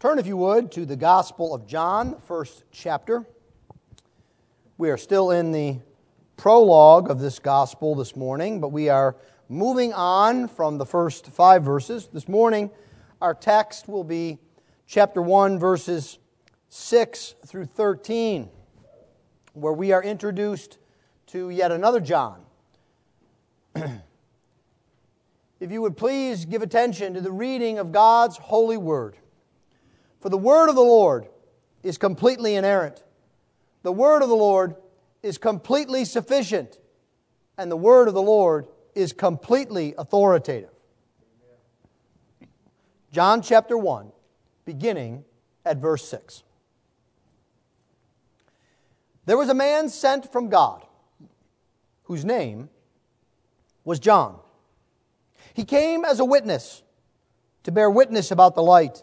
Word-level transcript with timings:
Turn, 0.00 0.18
if 0.18 0.26
you 0.26 0.38
would, 0.38 0.72
to 0.72 0.86
the 0.86 0.96
Gospel 0.96 1.54
of 1.54 1.66
John, 1.66 2.18
first 2.22 2.64
chapter. 2.72 3.26
We 4.78 4.88
are 4.88 4.96
still 4.96 5.30
in 5.30 5.52
the 5.52 5.76
prologue 6.38 7.10
of 7.10 7.20
this 7.20 7.38
Gospel 7.38 7.94
this 7.94 8.16
morning, 8.16 8.62
but 8.62 8.72
we 8.72 8.88
are 8.88 9.14
moving 9.50 9.92
on 9.92 10.48
from 10.48 10.78
the 10.78 10.86
first 10.86 11.26
five 11.26 11.64
verses. 11.64 12.08
This 12.10 12.28
morning, 12.28 12.70
our 13.20 13.34
text 13.34 13.88
will 13.88 14.02
be 14.02 14.38
chapter 14.86 15.20
1, 15.20 15.58
verses 15.58 16.18
6 16.70 17.34
through 17.44 17.66
13, 17.66 18.48
where 19.52 19.74
we 19.74 19.92
are 19.92 20.02
introduced 20.02 20.78
to 21.26 21.50
yet 21.50 21.70
another 21.70 22.00
John. 22.00 22.40
if 23.74 23.92
you 25.70 25.82
would 25.82 25.98
please 25.98 26.46
give 26.46 26.62
attention 26.62 27.12
to 27.12 27.20
the 27.20 27.30
reading 27.32 27.78
of 27.78 27.92
God's 27.92 28.38
holy 28.38 28.78
word. 28.78 29.18
For 30.20 30.28
the 30.28 30.38
word 30.38 30.68
of 30.68 30.74
the 30.74 30.82
Lord 30.82 31.28
is 31.82 31.98
completely 31.98 32.54
inerrant. 32.54 33.02
The 33.82 33.92
word 33.92 34.22
of 34.22 34.28
the 34.28 34.36
Lord 34.36 34.76
is 35.22 35.38
completely 35.38 36.04
sufficient. 36.04 36.78
And 37.56 37.70
the 37.70 37.76
word 37.76 38.08
of 38.08 38.14
the 38.14 38.22
Lord 38.22 38.66
is 38.94 39.12
completely 39.12 39.94
authoritative. 39.96 40.70
John 43.12 43.42
chapter 43.42 43.76
1, 43.76 44.12
beginning 44.64 45.24
at 45.64 45.78
verse 45.78 46.06
6. 46.08 46.42
There 49.26 49.36
was 49.36 49.48
a 49.48 49.54
man 49.54 49.88
sent 49.88 50.30
from 50.30 50.48
God 50.48 50.86
whose 52.04 52.24
name 52.24 52.68
was 53.84 53.98
John. 53.98 54.38
He 55.54 55.64
came 55.64 56.04
as 56.04 56.20
a 56.20 56.24
witness 56.24 56.82
to 57.64 57.72
bear 57.72 57.90
witness 57.90 58.30
about 58.30 58.54
the 58.54 58.62
light 58.62 59.02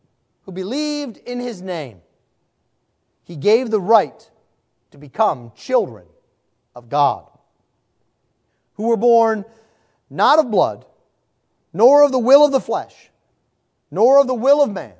who 0.51 0.55
believed 0.55 1.15
in 1.15 1.39
his 1.39 1.61
name, 1.61 2.01
he 3.23 3.37
gave 3.37 3.71
the 3.71 3.79
right 3.79 4.29
to 4.91 4.97
become 4.97 5.53
children 5.55 6.05
of 6.75 6.89
God, 6.89 7.25
who 8.73 8.87
were 8.87 8.97
born 8.97 9.45
not 10.09 10.39
of 10.39 10.51
blood, 10.51 10.85
nor 11.71 12.03
of 12.03 12.11
the 12.11 12.19
will 12.19 12.43
of 12.43 12.51
the 12.51 12.59
flesh, 12.59 13.11
nor 13.89 14.19
of 14.19 14.27
the 14.27 14.33
will 14.33 14.61
of 14.61 14.69
man, 14.69 14.95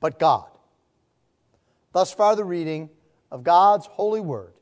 but 0.00 0.18
God. 0.18 0.48
Thus 1.92 2.12
far, 2.12 2.34
the 2.34 2.44
reading 2.44 2.90
of 3.30 3.44
God's 3.44 3.86
holy 3.86 4.20
word. 4.20 4.54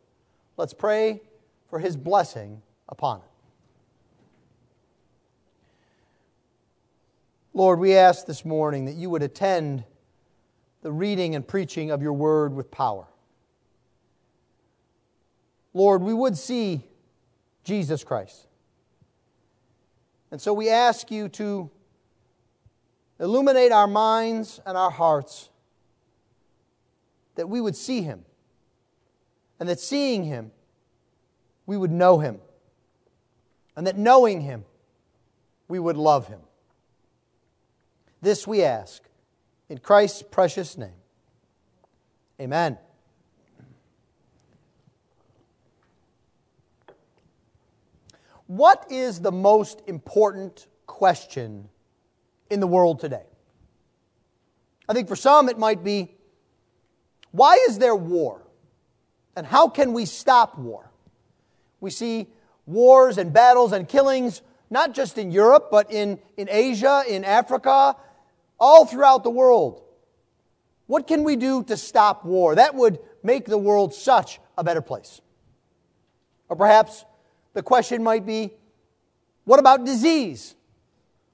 Let's 0.59 0.75
pray 0.75 1.23
for 1.70 1.79
his 1.79 1.97
blessing 1.97 2.61
upon 2.87 3.20
it. 3.20 3.34
Lord, 7.57 7.79
we 7.79 7.95
ask 7.95 8.27
this 8.27 8.45
morning 8.45 8.87
that 8.87 8.97
you 8.97 9.09
would 9.11 9.23
attend 9.23 9.85
the 10.83 10.91
reading 10.91 11.37
and 11.37 11.47
preaching 11.47 11.93
of 11.93 12.03
your 12.03 12.13
word 12.13 12.53
with 12.53 12.69
power. 12.73 13.07
Lord, 15.73 16.03
we 16.03 16.13
would 16.13 16.37
see 16.37 16.83
Jesus 17.63 18.03
Christ. 18.03 18.48
And 20.33 20.41
so 20.41 20.53
we 20.53 20.69
ask 20.69 21.13
you 21.13 21.29
to 21.31 21.70
illuminate 23.20 23.70
our 23.70 23.87
minds 23.87 24.61
and 24.67 24.77
our 24.77 24.91
hearts 24.91 25.48
that 27.37 27.48
we 27.48 27.61
would 27.61 27.77
see 27.77 28.03
him, 28.03 28.25
and 29.59 29.69
that 29.69 29.79
seeing 29.79 30.25
him, 30.25 30.51
we 31.67 31.77
would 31.77 31.91
know 31.91 32.19
him, 32.19 32.41
and 33.77 33.87
that 33.87 33.97
knowing 33.97 34.41
him, 34.41 34.64
we 35.69 35.79
would 35.79 35.97
love 35.97 36.27
him. 36.27 36.41
This 38.24 38.46
we 38.46 38.62
ask 38.62 39.02
in 39.68 39.77
Christ's 39.77 40.23
precious 40.23 40.79
name. 40.79 40.96
Amen. 42.40 42.79
What 48.46 48.86
is 48.90 49.20
the 49.20 49.30
most 49.30 49.83
important 49.86 50.68
question 50.86 51.68
in 52.48 52.61
the 52.61 52.67
world 52.67 52.98
today? 52.98 53.27
I 54.89 54.95
think 54.95 55.07
for 55.07 55.17
some 55.17 55.51
it 55.51 55.58
might 55.58 55.84
be 55.84 56.14
why 57.30 57.63
is 57.68 57.79
there 57.79 57.95
war? 57.95 58.40
And 59.36 59.46
how 59.46 59.68
can 59.68 59.92
we 59.92 60.07
stop 60.07 60.57
war? 60.57 60.90
We 61.79 61.90
see 61.90 62.29
wars 62.64 63.18
and 63.18 63.34
battles 63.34 63.73
and 63.73 63.86
killings 63.86 64.40
not 64.70 64.95
just 64.95 65.18
in 65.18 65.30
Europe, 65.30 65.68
but 65.70 65.92
in, 65.92 66.18
in 66.39 66.48
Asia, 66.51 67.05
in 67.07 67.23
Africa, 67.23 67.96
all 68.59 68.87
throughout 68.87 69.25
the 69.25 69.31
world. 69.31 69.83
What 70.87 71.07
can 71.07 71.25
we 71.25 71.37
do 71.37 71.63
to 71.65 71.77
stop 71.77 72.25
war? 72.25 72.55
That 72.55 72.75
would 72.75 72.98
make 73.23 73.47
the 73.47 73.59
world 73.59 73.95
such 73.95 74.39
a 74.57 74.65
better 74.65 74.83
place. 74.83 75.20
Or 76.48 76.57
perhaps 76.57 77.05
the 77.55 77.63
question 77.63 78.03
might 78.03 78.27
be 78.27 78.53
what 79.45 79.59
about 79.59 79.85
disease? 79.85 80.55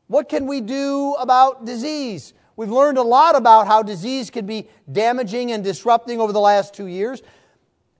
What 0.08 0.28
can 0.28 0.46
we 0.46 0.60
do 0.60 1.14
about 1.14 1.64
disease? 1.64 2.34
We've 2.56 2.70
learned 2.70 2.98
a 2.98 3.02
lot 3.02 3.36
about 3.36 3.68
how 3.68 3.82
disease 3.82 4.28
can 4.28 4.46
be 4.46 4.68
damaging 4.90 5.52
and 5.52 5.62
disrupting 5.62 6.20
over 6.20 6.32
the 6.32 6.40
last 6.40 6.74
two 6.74 6.86
years. 6.86 7.22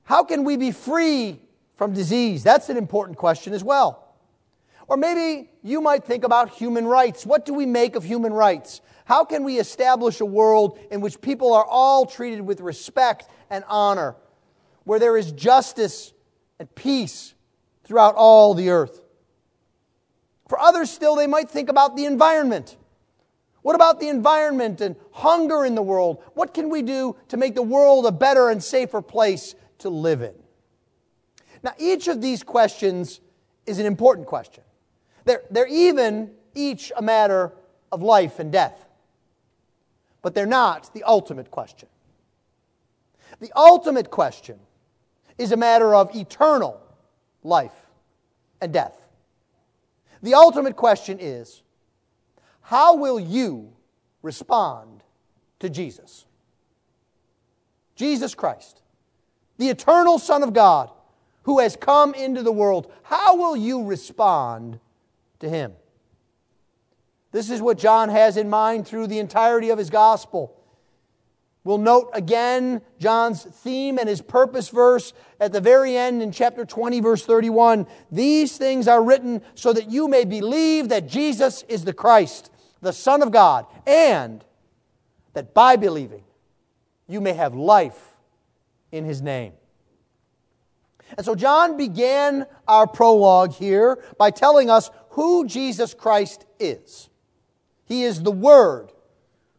How 0.03 0.25
can 0.25 0.45
we 0.45 0.57
be 0.57 0.73
free 0.73 1.41
from 1.77 1.95
disease? 1.95 2.43
That's 2.43 2.69
an 2.69 2.77
important 2.77 3.17
question 3.17 3.53
as 3.53 3.63
well. 3.63 4.00
Or 4.91 4.97
maybe 4.97 5.49
you 5.63 5.81
might 5.81 6.03
think 6.03 6.25
about 6.25 6.51
human 6.51 6.85
rights. 6.85 7.25
What 7.25 7.47
do 7.47 7.55
we 7.55 7.65
make 7.65 7.95
of 7.95 8.03
human 8.03 8.33
rights? 8.33 8.81
How 9.05 9.25
can 9.25 9.45
we 9.45 9.61
establish 9.61 10.21
a 10.21 10.25
world 10.25 10.81
in 10.91 11.01
which 11.01 11.21
people 11.21 11.55
are 11.55 11.65
all 11.65 12.07
treated 12.07 12.41
with 12.41 12.61
respect 12.61 13.29
and 13.51 13.63
honor, 13.69 14.17
where 14.83 14.99
there 14.99 15.17
is 15.17 15.31
justice 15.31 16.13
and 16.59 16.75
peace 16.75 17.35
throughout 17.85 18.17
all 18.17 18.53
the 18.53 18.71
earth? 18.71 19.01
For 20.49 20.59
others, 20.59 20.91
still, 20.91 21.15
they 21.15 21.29
might 21.29 21.49
think 21.49 21.69
about 21.69 21.95
the 21.95 22.05
environment. 22.05 22.77
What 23.63 23.77
about 23.77 24.01
the 24.01 24.09
environment 24.09 24.81
and 24.81 24.97
hunger 25.13 25.65
in 25.65 25.77
the 25.77 25.83
world? 25.83 26.21
What 26.35 26.53
can 26.53 26.69
we 26.69 26.83
do 26.83 27.15
to 27.29 27.37
make 27.37 27.55
the 27.55 27.63
world 27.63 28.07
a 28.07 28.13
better 28.13 28.49
and 28.49 28.61
safer 28.61 29.03
place 29.03 29.55
to 29.79 29.89
live 29.89 30.21
in? 30.21 30.35
Now, 31.63 31.75
each 31.79 32.09
of 32.09 32.21
these 32.21 32.43
questions 32.43 33.21
is 33.67 33.79
an 33.79 33.87
important 33.87 34.27
question. 34.27 34.65
They're, 35.25 35.43
they're 35.51 35.69
even 35.69 36.31
each 36.55 36.93
a 36.97 37.03
matter 37.03 37.53
of 37.93 38.03
life 38.03 38.39
and 38.39 38.51
death 38.51 38.87
but 40.23 40.35
they're 40.35 40.47
not 40.47 40.93
the 40.93 41.03
ultimate 41.05 41.51
question. 41.51 41.89
The 43.41 43.53
ultimate 43.57 44.11
question 44.11 44.59
is 45.39 45.53
a 45.53 45.57
matter 45.57 45.95
of 45.95 46.15
eternal 46.15 46.81
life 47.43 47.87
and 48.61 48.73
death. 48.73 49.09
The 50.23 50.35
ultimate 50.35 50.77
question 50.77 51.19
is 51.21 51.63
how 52.61 52.97
will 52.97 53.19
you 53.19 53.73
respond 54.23 55.03
to 55.61 55.71
Jesus? 55.71 56.27
Jesus 57.97 58.35
Christ, 58.35 58.83
the 59.59 59.69
eternal 59.69 60.19
Son 60.19 60.43
of 60.43 60.53
God 60.53 60.91
who 61.45 61.61
has 61.61 61.77
come 61.77 62.15
into 62.15 62.43
the 62.43 62.53
world, 62.53 62.93
how 63.03 63.37
will 63.37 63.57
you 63.57 63.85
respond 63.85 64.79
to 65.41 65.49
him? 65.49 65.73
This 67.33 67.51
is 67.51 67.61
what 67.61 67.79
John 67.79 68.09
has 68.09 68.37
in 68.37 68.49
mind 68.49 68.87
through 68.87 69.07
the 69.07 69.19
entirety 69.19 69.71
of 69.71 69.79
his 69.79 69.91
gospel. 69.91 70.57
We'll 71.63 71.79
note 71.79 72.11
again 72.15 72.81
John's 72.99 73.43
theme 73.43 73.99
and 73.99 74.09
his 74.09 74.23
purpose 74.23 74.71
verse 74.71 75.13
at 75.39 75.53
the 75.53 75.61
very 75.61 75.97
end 75.97 76.23
in 76.23 76.33
chapter 76.33 76.65
20, 76.65 77.01
verse 77.01 77.25
31. 77.27 77.87
These 78.11 78.57
things 78.57 78.89
are 78.89 79.03
written 79.03 79.43
so 79.55 79.73
that 79.73 79.91
you 79.91 80.09
may 80.09 80.25
believe 80.25 80.89
that 80.89 81.07
Jesus 81.07 81.63
is 81.69 81.85
the 81.85 81.93
Christ, 81.93 82.51
the 82.81 82.93
Son 82.93 83.23
of 83.23 83.31
God, 83.31 83.67
and 83.87 84.43
that 85.35 85.53
by 85.53 85.77
believing 85.77 86.25
you 87.07 87.21
may 87.21 87.35
have 87.35 87.55
life 87.55 88.17
in 88.91 89.05
his 89.05 89.21
name. 89.21 89.53
And 91.17 91.25
so 91.25 91.35
John 91.35 91.77
began 91.77 92.47
our 92.69 92.87
prologue 92.87 93.53
here 93.53 94.03
by 94.19 94.31
telling 94.31 94.71
us 94.71 94.91
who 95.11 95.47
Jesus 95.47 95.95
Christ 95.95 96.47
is. 96.59 97.09
He 97.85 98.05
is 98.05 98.23
the 98.23 98.31
Word 98.31 98.93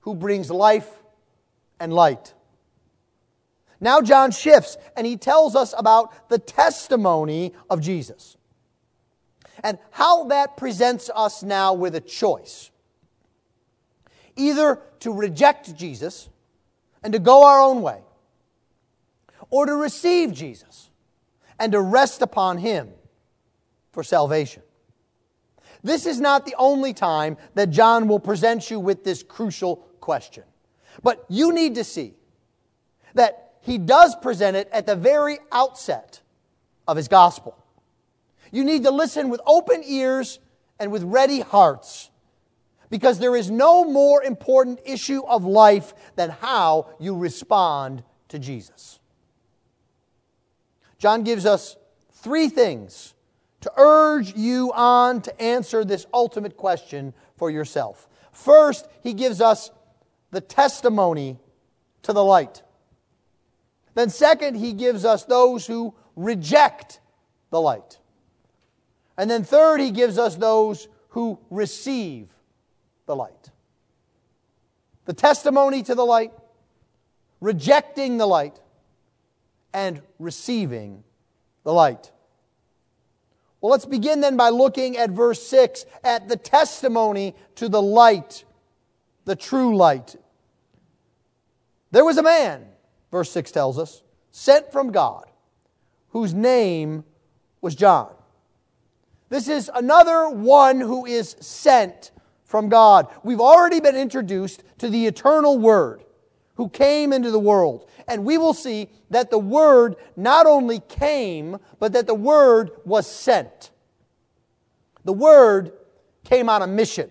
who 0.02 0.16
brings 0.16 0.50
life 0.50 0.90
and 1.80 1.94
light. 1.94 2.34
Now, 3.80 4.02
John 4.02 4.32
shifts 4.32 4.78
and 4.96 5.08
he 5.08 5.18
tells 5.18 5.56
us 5.56 5.74
about 5.78 6.30
the 6.30 6.38
testimony 6.40 7.54
of 7.70 7.82
Jesus 7.82 8.38
and 9.64 9.78
how 9.90 10.26
that 10.26 10.56
presents 10.56 11.10
us 11.14 11.44
now 11.44 11.74
with 11.74 11.96
a 11.96 12.02
choice 12.02 12.72
either 14.36 14.80
to 15.00 15.12
reject 15.12 15.76
Jesus 15.76 16.30
and 17.04 17.14
to 17.14 17.20
go 17.20 17.46
our 17.46 17.60
own 17.60 17.82
way, 17.82 18.00
or 19.50 19.66
to 19.66 19.74
receive 19.76 20.32
Jesus 20.34 20.91
and 21.62 21.74
to 21.74 21.80
rest 21.80 22.24
upon 22.24 22.58
him 22.58 22.90
for 23.92 24.04
salvation. 24.04 24.64
This 25.84 26.08
is 26.08 26.20
not 26.20 26.48
the 26.48 26.56
only 26.58 26.92
time 26.92 27.38
that 27.54 27.70
John 27.70 28.08
will 28.08 28.20
present 28.20 28.72
you 28.72 28.80
with 28.80 29.04
this 29.04 29.22
crucial 29.22 29.76
question. 30.00 30.44
But 31.04 31.24
you 31.30 31.54
need 31.54 31.76
to 31.76 31.84
see 31.84 32.16
that 33.14 33.54
he 33.62 33.78
does 33.78 34.16
present 34.16 34.58
it 34.58 34.70
at 34.72 34.88
the 34.88 34.96
very 34.96 35.38
outset 35.52 36.22
of 36.88 36.98
his 36.98 37.08
gospel. 37.08 37.56
You 38.52 38.64
need 38.64 38.84
to 38.84 38.92
listen 38.92 39.30
with 39.30 39.40
open 39.46 39.84
ears 39.86 40.40
and 40.80 40.92
with 40.92 41.04
ready 41.04 41.42
hearts 41.42 42.10
because 42.90 43.20
there 43.20 43.36
is 43.36 43.52
no 43.52 43.86
more 43.86 44.24
important 44.24 44.80
issue 44.84 45.24
of 45.28 45.46
life 45.46 45.94
than 46.16 46.32
how 46.32 46.88
you 47.00 47.16
respond 47.16 48.04
to 48.30 48.40
Jesus. 48.40 49.00
John 51.02 51.24
gives 51.24 51.48
us 51.48 51.78
three 52.12 52.48
things 52.48 53.16
to 53.62 53.72
urge 53.76 54.36
you 54.36 54.72
on 54.76 55.24
to 55.24 55.42
answer 55.42 55.84
this 55.84 56.06
ultimate 56.14 56.56
question 56.58 57.16
for 57.38 57.50
yourself. 57.50 58.08
First, 58.32 58.88
he 59.02 59.16
gives 59.16 59.42
us 59.42 59.72
the 60.30 60.42
testimony 60.42 61.40
to 62.04 62.14
the 62.14 62.24
light. 62.24 62.62
Then, 63.96 64.12
second, 64.12 64.58
he 64.58 64.74
gives 64.74 65.04
us 65.04 65.24
those 65.24 65.66
who 65.66 65.96
reject 66.16 67.00
the 67.50 67.60
light. 67.60 67.98
And 69.18 69.28
then, 69.28 69.44
third, 69.44 69.82
he 69.82 69.90
gives 69.90 70.20
us 70.20 70.36
those 70.36 70.88
who 71.10 71.40
receive 71.50 72.30
the 73.08 73.16
light. 73.16 73.50
The 75.06 75.14
testimony 75.14 75.82
to 75.82 75.96
the 75.96 76.06
light, 76.06 76.32
rejecting 77.40 78.18
the 78.18 78.28
light, 78.28 78.60
and 79.74 80.02
receiving 80.20 81.04
the 81.64 81.74
light. 81.74 82.12
Well, 83.60 83.72
let's 83.72 83.86
begin 83.86 84.22
then 84.22 84.38
by 84.38 84.50
looking 84.50 84.98
at 84.98 85.12
verse 85.12 85.46
6 85.48 85.86
at 86.04 86.28
the 86.28 86.36
testimony 86.36 87.36
to 87.56 87.70
the 87.70 87.82
light, 87.82 88.44
the 89.26 89.36
true 89.36 89.76
light. 89.76 90.16
There 91.92 92.04
was 92.04 92.18
a 92.18 92.24
man, 92.24 92.66
verse 93.12 93.30
6 93.32 93.52
tells 93.52 93.78
us, 93.78 94.02
sent 94.32 94.72
from 94.72 94.92
God, 94.92 95.26
whose 96.10 96.34
name 96.34 97.04
was 97.62 97.76
John. 97.76 98.12
This 99.30 99.48
is 99.48 99.70
another 99.74 100.30
one 100.30 100.80
who 100.80 101.06
is 101.06 101.36
sent 101.40 102.12
from 102.44 102.68
God. 102.68 103.08
We've 103.24 103.40
already 103.40 103.80
been 103.80 103.96
introduced 103.96 104.64
to 104.80 104.90
the 104.90 105.06
eternal 105.06 105.58
Word 105.58 106.04
who 106.56 106.68
came 106.68 107.14
into 107.14 107.32
the 107.32 107.40
world. 107.40 107.90
And 108.12 108.26
we 108.26 108.38
will 108.38 108.54
see 108.54 108.90
that 109.10 109.32
the 109.32 109.40
Word 109.40 109.96
not 110.18 110.46
only 110.46 110.82
came, 110.82 111.58
but 111.80 111.94
that 111.94 112.08
the 112.08 112.14
Word 112.14 112.72
was 112.84 113.10
sent. 113.10 113.72
The 115.06 115.14
Word 115.14 115.72
came 116.26 116.50
on 116.50 116.62
a 116.62 116.68
mission. 116.68 117.10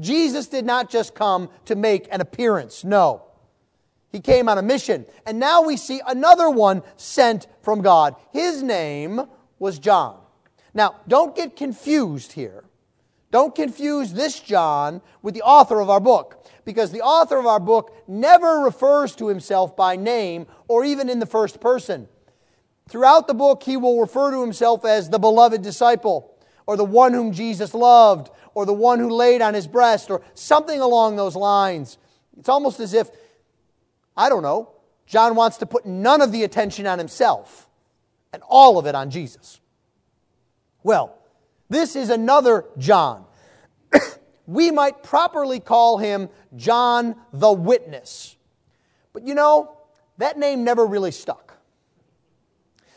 Jesus 0.00 0.46
did 0.46 0.64
not 0.64 0.88
just 0.88 1.14
come 1.14 1.50
to 1.66 1.76
make 1.76 2.08
an 2.10 2.22
appearance, 2.22 2.84
no. 2.84 3.24
He 4.10 4.20
came 4.20 4.48
on 4.48 4.56
a 4.56 4.62
mission. 4.62 5.04
And 5.26 5.38
now 5.38 5.60
we 5.60 5.76
see 5.76 6.00
another 6.06 6.48
one 6.48 6.82
sent 6.96 7.46
from 7.60 7.82
God. 7.82 8.16
His 8.32 8.62
name 8.62 9.20
was 9.58 9.78
John. 9.78 10.18
Now, 10.72 11.00
don't 11.06 11.36
get 11.36 11.54
confused 11.54 12.32
here. 12.32 12.64
Don't 13.32 13.54
confuse 13.54 14.12
this 14.12 14.38
John 14.38 15.00
with 15.22 15.32
the 15.32 15.42
author 15.42 15.80
of 15.80 15.88
our 15.88 16.00
book, 16.00 16.46
because 16.66 16.92
the 16.92 17.00
author 17.00 17.38
of 17.38 17.46
our 17.46 17.58
book 17.58 17.96
never 18.06 18.60
refers 18.60 19.16
to 19.16 19.28
himself 19.28 19.74
by 19.74 19.96
name 19.96 20.46
or 20.68 20.84
even 20.84 21.08
in 21.08 21.18
the 21.18 21.26
first 21.26 21.58
person. 21.58 22.08
Throughout 22.88 23.26
the 23.26 23.34
book, 23.34 23.62
he 23.62 23.78
will 23.78 23.98
refer 23.98 24.30
to 24.32 24.42
himself 24.42 24.84
as 24.84 25.08
the 25.08 25.18
beloved 25.18 25.62
disciple, 25.62 26.36
or 26.66 26.76
the 26.76 26.84
one 26.84 27.14
whom 27.14 27.32
Jesus 27.32 27.72
loved, 27.72 28.30
or 28.54 28.66
the 28.66 28.74
one 28.74 28.98
who 28.98 29.08
laid 29.08 29.40
on 29.40 29.54
his 29.54 29.66
breast, 29.66 30.10
or 30.10 30.20
something 30.34 30.80
along 30.80 31.16
those 31.16 31.34
lines. 31.34 31.96
It's 32.38 32.50
almost 32.50 32.80
as 32.80 32.92
if 32.92 33.10
I 34.14 34.28
don't 34.28 34.42
know. 34.42 34.72
John 35.06 35.34
wants 35.36 35.56
to 35.58 35.66
put 35.66 35.86
none 35.86 36.20
of 36.20 36.32
the 36.32 36.44
attention 36.44 36.86
on 36.86 36.98
himself 36.98 37.66
and 38.32 38.42
all 38.46 38.78
of 38.78 38.84
it 38.84 38.94
on 38.94 39.08
Jesus. 39.08 39.58
Well, 40.82 41.16
this 41.72 41.96
is 41.96 42.10
another 42.10 42.66
John. 42.76 43.24
we 44.46 44.70
might 44.70 45.02
properly 45.02 45.58
call 45.58 45.98
him 45.98 46.28
John 46.54 47.16
the 47.32 47.52
Witness. 47.52 48.36
But 49.12 49.26
you 49.26 49.34
know, 49.34 49.76
that 50.18 50.38
name 50.38 50.64
never 50.64 50.86
really 50.86 51.10
stuck. 51.10 51.56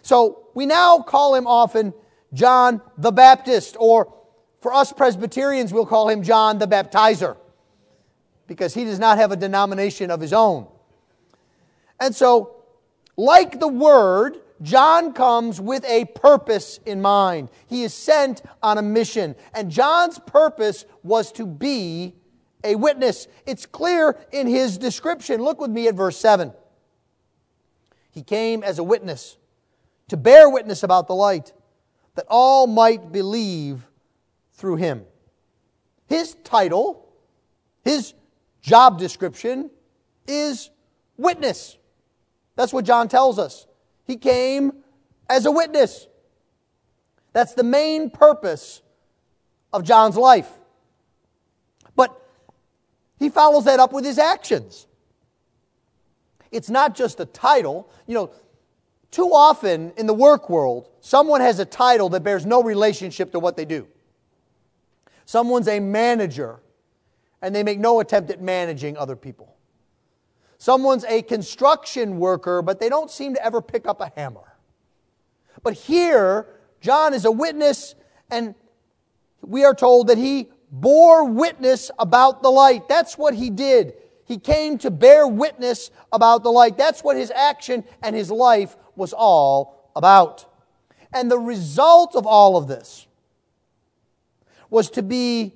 So 0.02 0.50
we 0.54 0.66
now 0.66 1.00
call 1.00 1.36
him 1.36 1.48
often 1.48 1.94
John 2.34 2.82
the 2.98 3.12
Baptist, 3.12 3.78
or 3.80 4.14
for 4.62 4.74
us 4.74 4.92
Presbyterians, 4.92 5.72
we'll 5.74 5.86
call 5.86 6.10
him 6.10 6.22
John 6.22 6.60
the 6.60 6.68
Baptizer, 6.68 7.38
because 8.46 8.74
he 8.74 8.84
does 8.84 9.00
not 9.00 9.18
have 9.18 9.32
a 9.32 9.38
denomination 9.38 10.12
of 10.12 10.20
his 10.20 10.34
own. 10.34 10.68
And 12.00 12.14
so, 12.14 12.64
like 13.16 13.60
the 13.60 13.68
Word, 13.68 14.42
John 14.62 15.14
comes 15.14 15.60
with 15.60 15.84
a 15.86 16.06
purpose 16.06 16.80
in 16.86 17.02
mind. 17.02 17.50
He 17.68 17.84
is 17.84 17.94
sent 17.94 18.42
on 18.64 18.78
a 18.78 18.82
mission. 18.82 19.36
And 19.54 19.70
John's 19.70 20.20
purpose 20.20 20.86
was 21.04 21.32
to 21.34 21.46
be 21.46 22.16
a 22.64 22.76
witness. 22.76 23.28
It's 23.46 23.66
clear 23.66 24.18
in 24.32 24.48
his 24.48 24.78
description. 24.78 25.42
Look 25.42 25.60
with 25.60 25.72
me 25.72 25.88
at 25.88 25.96
verse 25.96 26.18
7. 26.18 26.54
He 28.12 28.24
came 28.24 28.64
as 28.64 28.80
a 28.80 28.84
witness 28.84 29.38
to 30.08 30.18
bear 30.18 30.50
witness 30.50 30.84
about 30.84 31.08
the 31.08 31.16
light, 31.16 31.52
that 32.16 32.26
all 32.30 32.68
might 32.68 33.12
believe 33.12 33.88
through 34.54 34.78
him. 34.78 35.04
His 36.08 36.36
title, 36.44 37.12
his 37.84 38.14
job 38.62 39.00
description 39.00 39.70
is 40.28 40.70
witness. 41.18 41.78
That's 42.56 42.72
what 42.72 42.86
John 42.86 43.08
tells 43.08 43.40
us. 43.40 43.68
He 44.06 44.18
came 44.18 44.72
as 45.30 45.46
a 45.46 45.52
witness. 45.52 46.08
That's 47.34 47.54
the 47.54 47.64
main 47.64 48.10
purpose 48.10 48.82
of 49.74 49.84
John's 49.84 50.16
life. 50.16 50.50
But 51.96 52.20
he 53.20 53.30
follows 53.30 53.66
that 53.66 53.80
up 53.80 53.92
with 53.92 54.06
his 54.06 54.18
actions. 54.18 54.88
It's 56.52 56.70
not 56.70 56.96
just 56.96 57.20
a 57.20 57.26
title. 57.26 57.90
You 58.08 58.14
know, 58.14 58.32
too 59.12 59.30
often 59.34 59.92
in 59.98 60.08
the 60.08 60.14
work 60.14 60.50
world, 60.50 60.90
someone 61.02 61.42
has 61.42 61.60
a 61.60 61.66
title 61.66 62.10
that 62.10 62.24
bears 62.24 62.46
no 62.46 62.64
relationship 62.64 63.32
to 63.32 63.40
what 63.40 63.58
they 63.58 63.66
do. 63.66 63.88
Someone's 65.26 65.68
a 65.68 65.80
manager, 65.80 66.60
and 67.42 67.54
they 67.56 67.64
make 67.64 67.80
no 67.80 68.00
attempt 68.00 68.30
at 68.30 68.42
managing 68.42 68.96
other 68.96 69.16
people. 69.16 69.55
Someone's 70.58 71.04
a 71.06 71.22
construction 71.22 72.18
worker, 72.18 72.62
but 72.62 72.80
they 72.80 72.90
don't 72.90 73.12
seem 73.12 73.34
to 73.36 73.46
ever 73.46 73.62
pick 73.62 73.88
up 73.88 74.02
a 74.02 74.12
hammer. 74.16 74.58
But 75.64 75.74
here, 75.74 76.48
John 76.82 77.14
is 77.14 77.26
a 77.26 77.32
witness, 77.32 77.96
and 78.30 78.56
we 79.42 79.64
are 79.64 79.76
told 79.76 80.08
that 80.08 80.18
he 80.18 80.50
bore 80.72 81.26
witness 81.26 81.92
about 82.00 82.44
the 82.44 82.50
light. 82.50 82.88
That's 82.88 83.18
what 83.18 83.34
he 83.34 83.50
did. 83.50 83.94
He 84.26 84.38
came 84.38 84.78
to 84.80 84.92
bear 84.92 85.28
witness 85.28 85.92
about 86.12 86.44
the 86.44 86.52
light. 86.52 86.78
That's 86.78 87.04
what 87.04 87.16
his 87.16 87.32
action 87.32 87.84
and 88.02 88.16
his 88.16 88.32
life 88.32 88.76
was 88.96 89.14
all 89.14 89.92
about. 89.96 90.46
And 91.14 91.30
the 91.30 91.40
result 91.40 92.16
of 92.16 92.26
all 92.26 92.58
of 92.58 92.68
this 92.68 93.08
was 94.70 94.90
to 94.92 95.04
be 95.04 95.54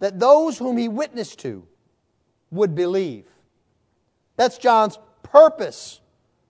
that 0.00 0.18
those 0.18 0.58
whom 0.58 0.76
he 0.76 0.88
witnessed 0.88 1.38
to 1.40 1.66
would 2.50 2.74
believe. 2.74 3.26
That's 4.38 4.56
John's 4.56 4.98
purpose 5.24 6.00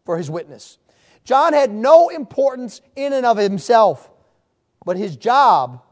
for 0.05 0.19
his 0.19 0.31
witness. 0.31 0.79
John 1.25 1.55
had 1.55 1.73
no 1.73 2.11
importance 2.11 2.83
in 2.95 3.13
and 3.15 3.27
of 3.27 3.39
himself, 3.39 4.11
but 4.85 4.97
his 4.97 5.17
job 5.17 5.83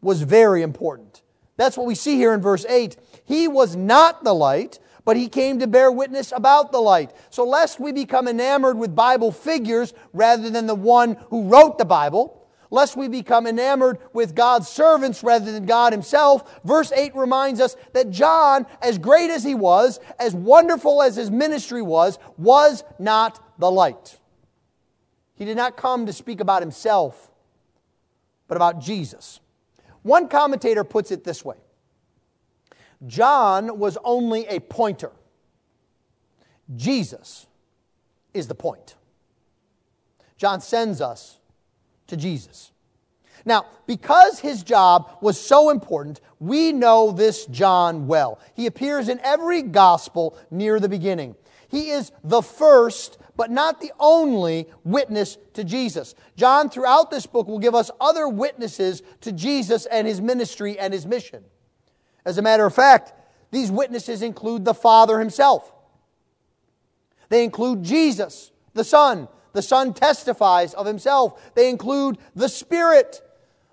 was 0.00 0.22
very 0.22 0.62
important. 0.62 1.22
That's 1.56 1.76
what 1.76 1.86
we 1.86 1.96
see 1.96 2.16
here 2.16 2.32
in 2.32 2.40
verse 2.40 2.64
8. 2.66 2.96
He 3.24 3.48
was 3.48 3.74
not 3.74 4.22
the 4.22 4.34
light, 4.34 4.78
but 5.04 5.16
he 5.16 5.28
came 5.28 5.58
to 5.58 5.66
bear 5.66 5.90
witness 5.90 6.32
about 6.32 6.70
the 6.70 6.80
light. 6.80 7.10
So, 7.30 7.44
lest 7.44 7.80
we 7.80 7.90
become 7.90 8.28
enamored 8.28 8.78
with 8.78 8.94
Bible 8.94 9.32
figures 9.32 9.94
rather 10.12 10.48
than 10.48 10.66
the 10.66 10.74
one 10.76 11.16
who 11.30 11.48
wrote 11.48 11.78
the 11.78 11.84
Bible, 11.84 12.45
lest 12.70 12.96
we 12.96 13.08
become 13.08 13.46
enamored 13.46 13.98
with 14.12 14.34
God's 14.34 14.68
servants 14.68 15.22
rather 15.22 15.52
than 15.52 15.66
God 15.66 15.92
Himself. 15.92 16.60
Verse 16.64 16.92
8 16.92 17.14
reminds 17.14 17.60
us 17.60 17.76
that 17.92 18.10
John, 18.10 18.66
as 18.82 18.98
great 18.98 19.30
as 19.30 19.44
he 19.44 19.54
was, 19.54 20.00
as 20.18 20.34
wonderful 20.34 21.02
as 21.02 21.16
his 21.16 21.30
ministry 21.30 21.82
was, 21.82 22.18
was 22.36 22.84
not 22.98 23.58
the 23.58 23.70
light. 23.70 24.18
He 25.34 25.44
did 25.44 25.56
not 25.56 25.76
come 25.76 26.06
to 26.06 26.12
speak 26.12 26.40
about 26.40 26.62
himself, 26.62 27.30
but 28.48 28.56
about 28.56 28.80
Jesus. 28.80 29.40
One 30.02 30.28
commentator 30.28 30.84
puts 30.84 31.10
it 31.10 31.24
this 31.24 31.44
way 31.44 31.56
John 33.06 33.78
was 33.78 33.98
only 34.04 34.46
a 34.46 34.60
pointer, 34.60 35.12
Jesus 36.74 37.46
is 38.32 38.48
the 38.48 38.54
point. 38.54 38.94
John 40.36 40.60
sends 40.60 41.00
us 41.00 41.38
to 42.08 42.16
Jesus. 42.16 42.72
Now, 43.44 43.66
because 43.86 44.40
his 44.40 44.64
job 44.64 45.18
was 45.20 45.40
so 45.40 45.70
important, 45.70 46.20
we 46.40 46.72
know 46.72 47.12
this 47.12 47.46
John 47.46 48.08
well. 48.08 48.40
He 48.54 48.66
appears 48.66 49.08
in 49.08 49.20
every 49.22 49.62
gospel 49.62 50.36
near 50.50 50.80
the 50.80 50.88
beginning. 50.88 51.36
He 51.68 51.90
is 51.90 52.10
the 52.24 52.42
first, 52.42 53.18
but 53.36 53.50
not 53.50 53.80
the 53.80 53.92
only 54.00 54.66
witness 54.84 55.38
to 55.54 55.62
Jesus. 55.62 56.14
John, 56.36 56.70
throughout 56.70 57.10
this 57.10 57.26
book, 57.26 57.46
will 57.46 57.58
give 57.58 57.74
us 57.74 57.90
other 58.00 58.28
witnesses 58.28 59.02
to 59.20 59.32
Jesus 59.32 59.86
and 59.86 60.06
his 60.06 60.20
ministry 60.20 60.78
and 60.78 60.92
his 60.92 61.06
mission. 61.06 61.44
As 62.24 62.38
a 62.38 62.42
matter 62.42 62.66
of 62.66 62.74
fact, 62.74 63.12
these 63.52 63.70
witnesses 63.70 64.22
include 64.22 64.64
the 64.64 64.74
Father 64.74 65.20
himself. 65.20 65.72
They 67.28 67.44
include 67.44 67.82
Jesus, 67.82 68.50
the 68.74 68.84
Son, 68.84 69.28
the 69.56 69.62
Son 69.62 69.94
testifies 69.94 70.74
of 70.74 70.86
himself. 70.86 71.54
They 71.54 71.70
include 71.70 72.18
the 72.34 72.48
Spirit, 72.48 73.22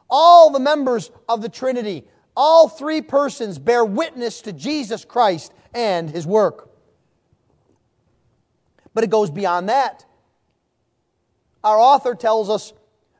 all 0.10 0.50
the 0.50 0.60
members 0.60 1.12
of 1.28 1.42
the 1.42 1.50
Trinity. 1.50 2.06
All 2.38 2.70
three 2.70 3.02
persons 3.02 3.60
bear 3.60 3.84
witness 3.84 4.42
to 4.44 4.54
Jesus 4.54 5.04
Christ 5.04 5.54
and 5.74 6.10
his 6.10 6.26
work. 6.26 6.70
But 8.94 9.04
it 9.04 9.10
goes 9.10 9.30
beyond 9.30 9.68
that. 9.68 10.06
Our 11.66 11.78
author 11.78 12.16
tells 12.16 12.50
us 12.50 12.72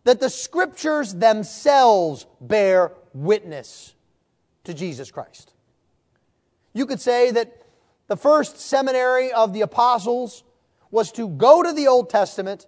that 0.06 0.22
the 0.22 0.30
scriptures 0.30 1.14
themselves 1.14 2.26
bear 2.40 2.94
witness 3.14 3.94
to 4.64 4.74
Jesus 4.74 5.12
Christ. 5.12 5.54
You 6.74 6.86
could 6.86 7.02
say 7.02 7.30
that 7.32 7.62
the 8.08 8.16
first 8.18 8.58
seminary 8.58 9.34
of 9.34 9.52
the 9.52 9.62
apostles 9.62 10.44
was 10.94 11.12
to 11.12 11.28
go 11.28 11.64
to 11.64 11.74
the 11.74 11.88
Old 11.88 12.08
Testament 12.12 12.68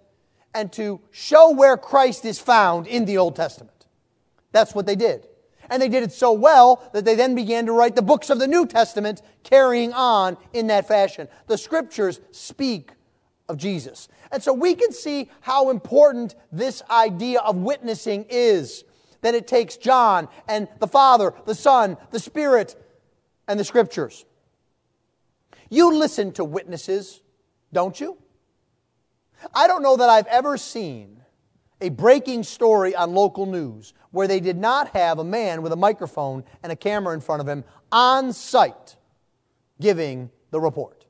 and 0.52 0.72
to 0.72 1.00
show 1.12 1.52
where 1.52 1.76
Christ 1.76 2.24
is 2.24 2.40
found 2.40 2.88
in 2.88 3.04
the 3.04 3.18
Old 3.18 3.36
Testament. 3.36 3.86
That's 4.50 4.74
what 4.74 4.84
they 4.84 4.96
did. 4.96 5.28
And 5.70 5.80
they 5.80 5.88
did 5.88 6.02
it 6.02 6.10
so 6.10 6.32
well 6.32 6.90
that 6.92 7.04
they 7.04 7.14
then 7.14 7.36
began 7.36 7.66
to 7.66 7.72
write 7.72 7.94
the 7.94 8.02
books 8.02 8.28
of 8.28 8.40
the 8.40 8.48
New 8.48 8.66
Testament, 8.66 9.22
carrying 9.44 9.92
on 9.92 10.36
in 10.52 10.66
that 10.66 10.88
fashion. 10.88 11.28
The 11.46 11.56
scriptures 11.56 12.20
speak 12.32 12.90
of 13.48 13.58
Jesus. 13.58 14.08
And 14.32 14.42
so 14.42 14.52
we 14.52 14.74
can 14.74 14.90
see 14.90 15.30
how 15.40 15.70
important 15.70 16.34
this 16.50 16.82
idea 16.90 17.38
of 17.40 17.56
witnessing 17.56 18.26
is. 18.28 18.82
That 19.20 19.36
it 19.36 19.46
takes 19.46 19.76
John 19.76 20.26
and 20.48 20.66
the 20.80 20.88
Father, 20.88 21.32
the 21.44 21.54
Son, 21.54 21.96
the 22.10 22.18
Spirit, 22.18 22.74
and 23.46 23.58
the 23.58 23.64
Scriptures. 23.64 24.24
You 25.70 25.94
listen 25.94 26.32
to 26.32 26.44
witnesses 26.44 27.22
don't 27.76 28.00
you? 28.00 28.16
I 29.54 29.66
don't 29.66 29.82
know 29.82 29.98
that 29.98 30.08
I've 30.08 30.26
ever 30.28 30.56
seen 30.56 31.20
a 31.82 31.90
breaking 31.90 32.42
story 32.42 32.94
on 32.94 33.12
local 33.12 33.44
news 33.44 33.92
where 34.12 34.26
they 34.26 34.40
did 34.40 34.56
not 34.56 34.88
have 34.96 35.18
a 35.18 35.24
man 35.24 35.60
with 35.60 35.72
a 35.72 35.76
microphone 35.76 36.42
and 36.62 36.72
a 36.72 36.76
camera 36.76 37.12
in 37.12 37.20
front 37.20 37.42
of 37.42 37.46
him 37.46 37.64
on 37.92 38.32
site 38.32 38.96
giving 39.78 40.30
the 40.52 40.58
report. 40.58 41.04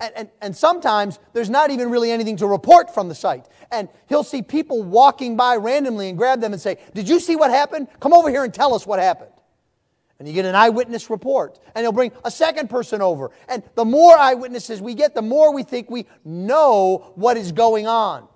And, 0.00 0.12
and, 0.16 0.30
and, 0.40 0.56
sometimes 0.56 1.18
there's 1.34 1.50
not 1.50 1.70
even 1.70 1.90
really 1.90 2.10
anything 2.10 2.38
to 2.38 2.46
report 2.46 2.94
from 2.94 3.10
the 3.10 3.14
site. 3.14 3.46
And 3.70 3.90
he'll 4.08 4.24
see 4.24 4.40
people 4.40 4.82
walking 4.82 5.36
by 5.36 5.56
randomly 5.56 6.08
and 6.08 6.16
grab 6.16 6.40
them 6.40 6.54
and 6.54 6.62
say, 6.62 6.78
Did 6.94 7.06
you 7.06 7.20
see 7.20 7.36
what 7.36 7.50
happened? 7.50 7.88
Come 8.00 8.14
over 8.14 8.30
here 8.30 8.44
and 8.44 8.54
tell 8.54 8.72
us 8.72 8.86
what 8.86 8.98
happened. 8.98 9.32
And 10.18 10.26
you 10.26 10.34
get 10.34 10.44
an 10.44 10.54
eyewitness 10.54 11.10
report. 11.10 11.58
And 11.74 11.84
he'll 11.84 11.92
bring 11.92 12.12
a 12.24 12.30
second 12.30 12.68
person 12.68 13.00
over. 13.00 13.30
And 13.48 13.62
the 13.76 13.84
more 13.84 14.16
eyewitnesses 14.18 14.82
we 14.82 14.94
get, 14.94 15.14
the 15.14 15.22
more 15.22 15.54
we 15.54 15.62
think 15.62 15.90
we 15.90 16.06
know 16.24 17.12
what 17.14 17.36
is 17.36 17.52
going 17.52 17.86
on. 17.86 18.26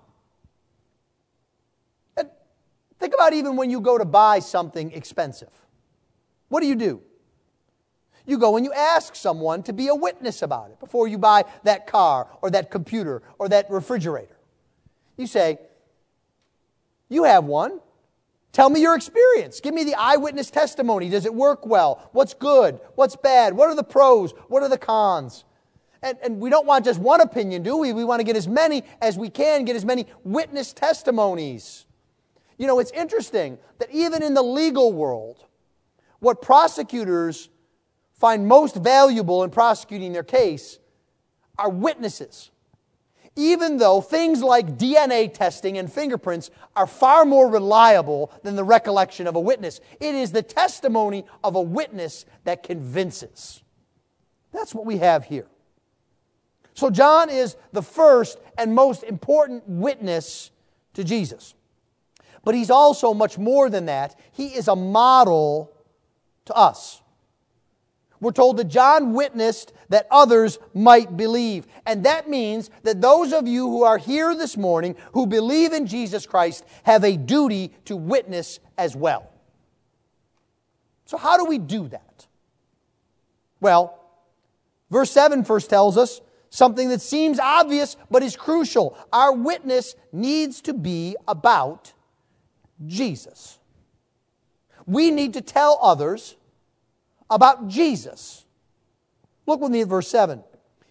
And 2.16 2.28
think 3.00 3.14
about 3.14 3.32
even 3.32 3.56
when 3.56 3.68
you 3.68 3.80
go 3.80 3.98
to 3.98 4.04
buy 4.04 4.38
something 4.38 4.92
expensive. 4.92 5.50
What 6.48 6.60
do 6.60 6.68
you 6.68 6.76
do? 6.76 7.02
You 8.26 8.38
go 8.38 8.56
and 8.56 8.64
you 8.64 8.72
ask 8.72 9.16
someone 9.16 9.64
to 9.64 9.72
be 9.72 9.88
a 9.88 9.94
witness 9.94 10.42
about 10.42 10.70
it 10.70 10.78
before 10.78 11.08
you 11.08 11.18
buy 11.18 11.44
that 11.64 11.88
car 11.88 12.28
or 12.40 12.50
that 12.50 12.70
computer 12.70 13.22
or 13.38 13.48
that 13.48 13.68
refrigerator. 13.68 14.36
You 15.16 15.26
say, 15.26 15.58
You 17.08 17.24
have 17.24 17.44
one. 17.44 17.80
Tell 18.52 18.68
me 18.68 18.80
your 18.80 18.94
experience. 18.94 19.60
Give 19.60 19.72
me 19.72 19.82
the 19.82 19.94
eyewitness 19.94 20.50
testimony. 20.50 21.08
Does 21.08 21.24
it 21.24 21.34
work 21.34 21.66
well? 21.66 22.08
What's 22.12 22.34
good? 22.34 22.78
What's 22.94 23.16
bad? 23.16 23.54
What 23.54 23.70
are 23.70 23.74
the 23.74 23.82
pros? 23.82 24.32
What 24.48 24.62
are 24.62 24.68
the 24.68 24.78
cons? 24.78 25.44
And, 26.02 26.18
and 26.22 26.38
we 26.38 26.50
don't 26.50 26.66
want 26.66 26.84
just 26.84 27.00
one 27.00 27.20
opinion, 27.20 27.62
do 27.62 27.78
we? 27.78 27.92
We 27.92 28.04
want 28.04 28.20
to 28.20 28.24
get 28.24 28.36
as 28.36 28.46
many 28.46 28.82
as 29.00 29.16
we 29.16 29.30
can, 29.30 29.64
get 29.64 29.76
as 29.76 29.84
many 29.84 30.06
witness 30.22 30.72
testimonies. 30.72 31.86
You 32.58 32.66
know, 32.66 32.78
it's 32.78 32.90
interesting 32.90 33.58
that 33.78 33.90
even 33.90 34.22
in 34.22 34.34
the 34.34 34.42
legal 34.42 34.92
world, 34.92 35.44
what 36.18 36.42
prosecutors 36.42 37.48
find 38.12 38.46
most 38.46 38.76
valuable 38.76 39.44
in 39.44 39.50
prosecuting 39.50 40.12
their 40.12 40.22
case 40.22 40.78
are 41.58 41.70
witnesses 41.70 42.50
even 43.36 43.78
though 43.78 44.00
things 44.00 44.42
like 44.42 44.76
DNA 44.76 45.32
testing 45.32 45.78
and 45.78 45.90
fingerprints 45.90 46.50
are 46.76 46.86
far 46.86 47.24
more 47.24 47.50
reliable 47.50 48.30
than 48.42 48.56
the 48.56 48.64
recollection 48.64 49.26
of 49.26 49.36
a 49.36 49.40
witness. 49.40 49.80
It 50.00 50.14
is 50.14 50.32
the 50.32 50.42
testimony 50.42 51.24
of 51.42 51.54
a 51.54 51.60
witness 51.60 52.26
that 52.44 52.62
convinces. 52.62 53.62
That's 54.52 54.74
what 54.74 54.84
we 54.84 54.98
have 54.98 55.24
here. 55.24 55.46
So, 56.74 56.90
John 56.90 57.28
is 57.28 57.56
the 57.72 57.82
first 57.82 58.38
and 58.56 58.74
most 58.74 59.02
important 59.02 59.64
witness 59.66 60.50
to 60.94 61.04
Jesus. 61.04 61.54
But 62.44 62.54
he's 62.54 62.70
also 62.70 63.14
much 63.14 63.38
more 63.38 63.70
than 63.70 63.86
that. 63.86 64.18
He 64.32 64.48
is 64.48 64.68
a 64.68 64.76
model 64.76 65.72
to 66.46 66.54
us. 66.54 67.01
We're 68.22 68.30
told 68.30 68.58
that 68.58 68.68
John 68.68 69.14
witnessed 69.14 69.72
that 69.88 70.06
others 70.08 70.60
might 70.74 71.16
believe. 71.16 71.66
And 71.84 72.04
that 72.04 72.30
means 72.30 72.70
that 72.84 73.00
those 73.00 73.32
of 73.32 73.48
you 73.48 73.66
who 73.68 73.82
are 73.82 73.98
here 73.98 74.36
this 74.36 74.56
morning 74.56 74.94
who 75.12 75.26
believe 75.26 75.72
in 75.72 75.88
Jesus 75.88 76.24
Christ 76.24 76.64
have 76.84 77.02
a 77.02 77.16
duty 77.16 77.72
to 77.86 77.96
witness 77.96 78.60
as 78.78 78.94
well. 78.94 79.28
So, 81.06 81.16
how 81.16 81.36
do 81.36 81.46
we 81.46 81.58
do 81.58 81.88
that? 81.88 82.28
Well, 83.60 83.98
verse 84.88 85.10
7 85.10 85.42
first 85.42 85.68
tells 85.68 85.98
us 85.98 86.20
something 86.48 86.90
that 86.90 87.02
seems 87.02 87.40
obvious 87.40 87.96
but 88.08 88.22
is 88.22 88.36
crucial. 88.36 88.96
Our 89.12 89.32
witness 89.32 89.96
needs 90.12 90.60
to 90.60 90.74
be 90.74 91.16
about 91.26 91.92
Jesus. 92.86 93.58
We 94.86 95.10
need 95.10 95.34
to 95.34 95.40
tell 95.40 95.80
others 95.82 96.36
about 97.30 97.68
Jesus. 97.68 98.44
Look 99.46 99.60
with 99.60 99.72
me 99.72 99.82
at 99.82 99.88
verse 99.88 100.08
7. 100.08 100.42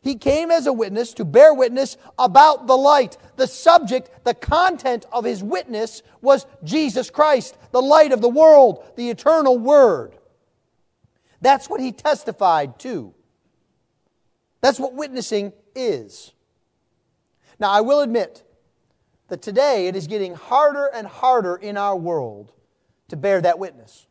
He 0.02 0.16
came 0.16 0.50
as 0.50 0.66
a 0.66 0.74
witness 0.74 1.14
to 1.14 1.26
bear 1.26 1.54
witness 1.54 1.96
about 2.18 2.66
the 2.66 2.76
light. 2.76 3.18
The 3.36 3.48
subject, 3.48 4.10
the 4.24 4.34
content 4.34 5.06
of 5.12 5.24
his 5.24 5.44
witness 5.44 6.02
was 6.22 6.48
Jesus 6.64 7.12
Christ, 7.12 7.56
the 7.72 7.82
light 7.82 8.12
of 8.12 8.22
the 8.22 8.30
world, 8.30 8.84
the 8.96 9.10
eternal 9.10 9.60
Word. 9.60 10.18
That's 11.40 11.70
what 11.70 11.82
he 11.82 11.92
testified 11.92 12.80
to. 12.80 13.14
That's 14.62 14.80
what 14.80 14.94
witnessing 14.94 15.54
is. 15.76 16.34
Now, 17.60 17.72
I 17.72 17.82
will 17.82 18.02
admit 18.02 18.44
that 19.28 19.42
today 19.42 19.88
it 19.88 19.96
is 19.96 20.08
getting 20.08 20.34
harder 20.34 20.88
and 20.88 21.06
harder 21.06 21.56
in 21.56 21.78
our 21.78 21.96
world 21.96 22.52
to 23.10 23.16
bear 23.16 23.40
that 23.42 23.60
witness. 23.60 24.08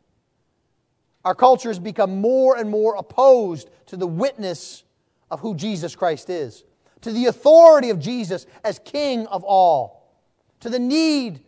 Our 1.23 1.35
culture 1.35 1.69
has 1.69 1.79
become 1.79 2.19
more 2.19 2.57
and 2.57 2.69
more 2.69 2.95
opposed 2.95 3.69
to 3.87 3.97
the 3.97 4.07
witness 4.07 4.83
of 5.29 5.39
who 5.39 5.55
Jesus 5.55 5.95
Christ 5.95 6.29
is, 6.29 6.63
to 7.01 7.11
the 7.11 7.27
authority 7.27 7.89
of 7.89 7.99
Jesus 7.99 8.45
as 8.63 8.79
King 8.79 9.27
of 9.27 9.43
all, 9.43 10.15
to 10.61 10.69
the 10.69 10.79
need 10.79 11.41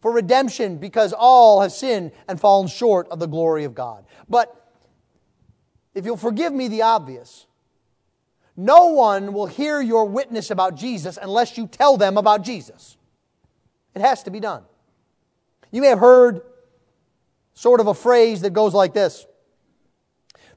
for 0.00 0.12
redemption 0.12 0.78
because 0.78 1.12
all 1.12 1.60
have 1.60 1.72
sinned 1.72 2.12
and 2.28 2.40
fallen 2.40 2.68
short 2.68 3.08
of 3.08 3.18
the 3.18 3.26
glory 3.26 3.64
of 3.64 3.74
God. 3.74 4.04
But 4.28 4.72
if 5.94 6.04
you'll 6.04 6.16
forgive 6.16 6.52
me 6.52 6.68
the 6.68 6.82
obvious, 6.82 7.46
no 8.56 8.86
one 8.88 9.32
will 9.32 9.46
hear 9.46 9.80
your 9.80 10.06
witness 10.06 10.50
about 10.50 10.74
Jesus 10.76 11.18
unless 11.20 11.56
you 11.56 11.66
tell 11.66 11.96
them 11.96 12.16
about 12.16 12.42
Jesus. 12.42 12.96
It 13.94 14.02
has 14.02 14.22
to 14.24 14.30
be 14.30 14.40
done. 14.40 14.64
You 15.70 15.82
may 15.82 15.88
have 15.88 15.98
heard 15.98 16.42
sort 17.60 17.78
of 17.78 17.86
a 17.86 17.92
phrase 17.92 18.40
that 18.40 18.54
goes 18.54 18.72
like 18.72 18.94
this 18.94 19.26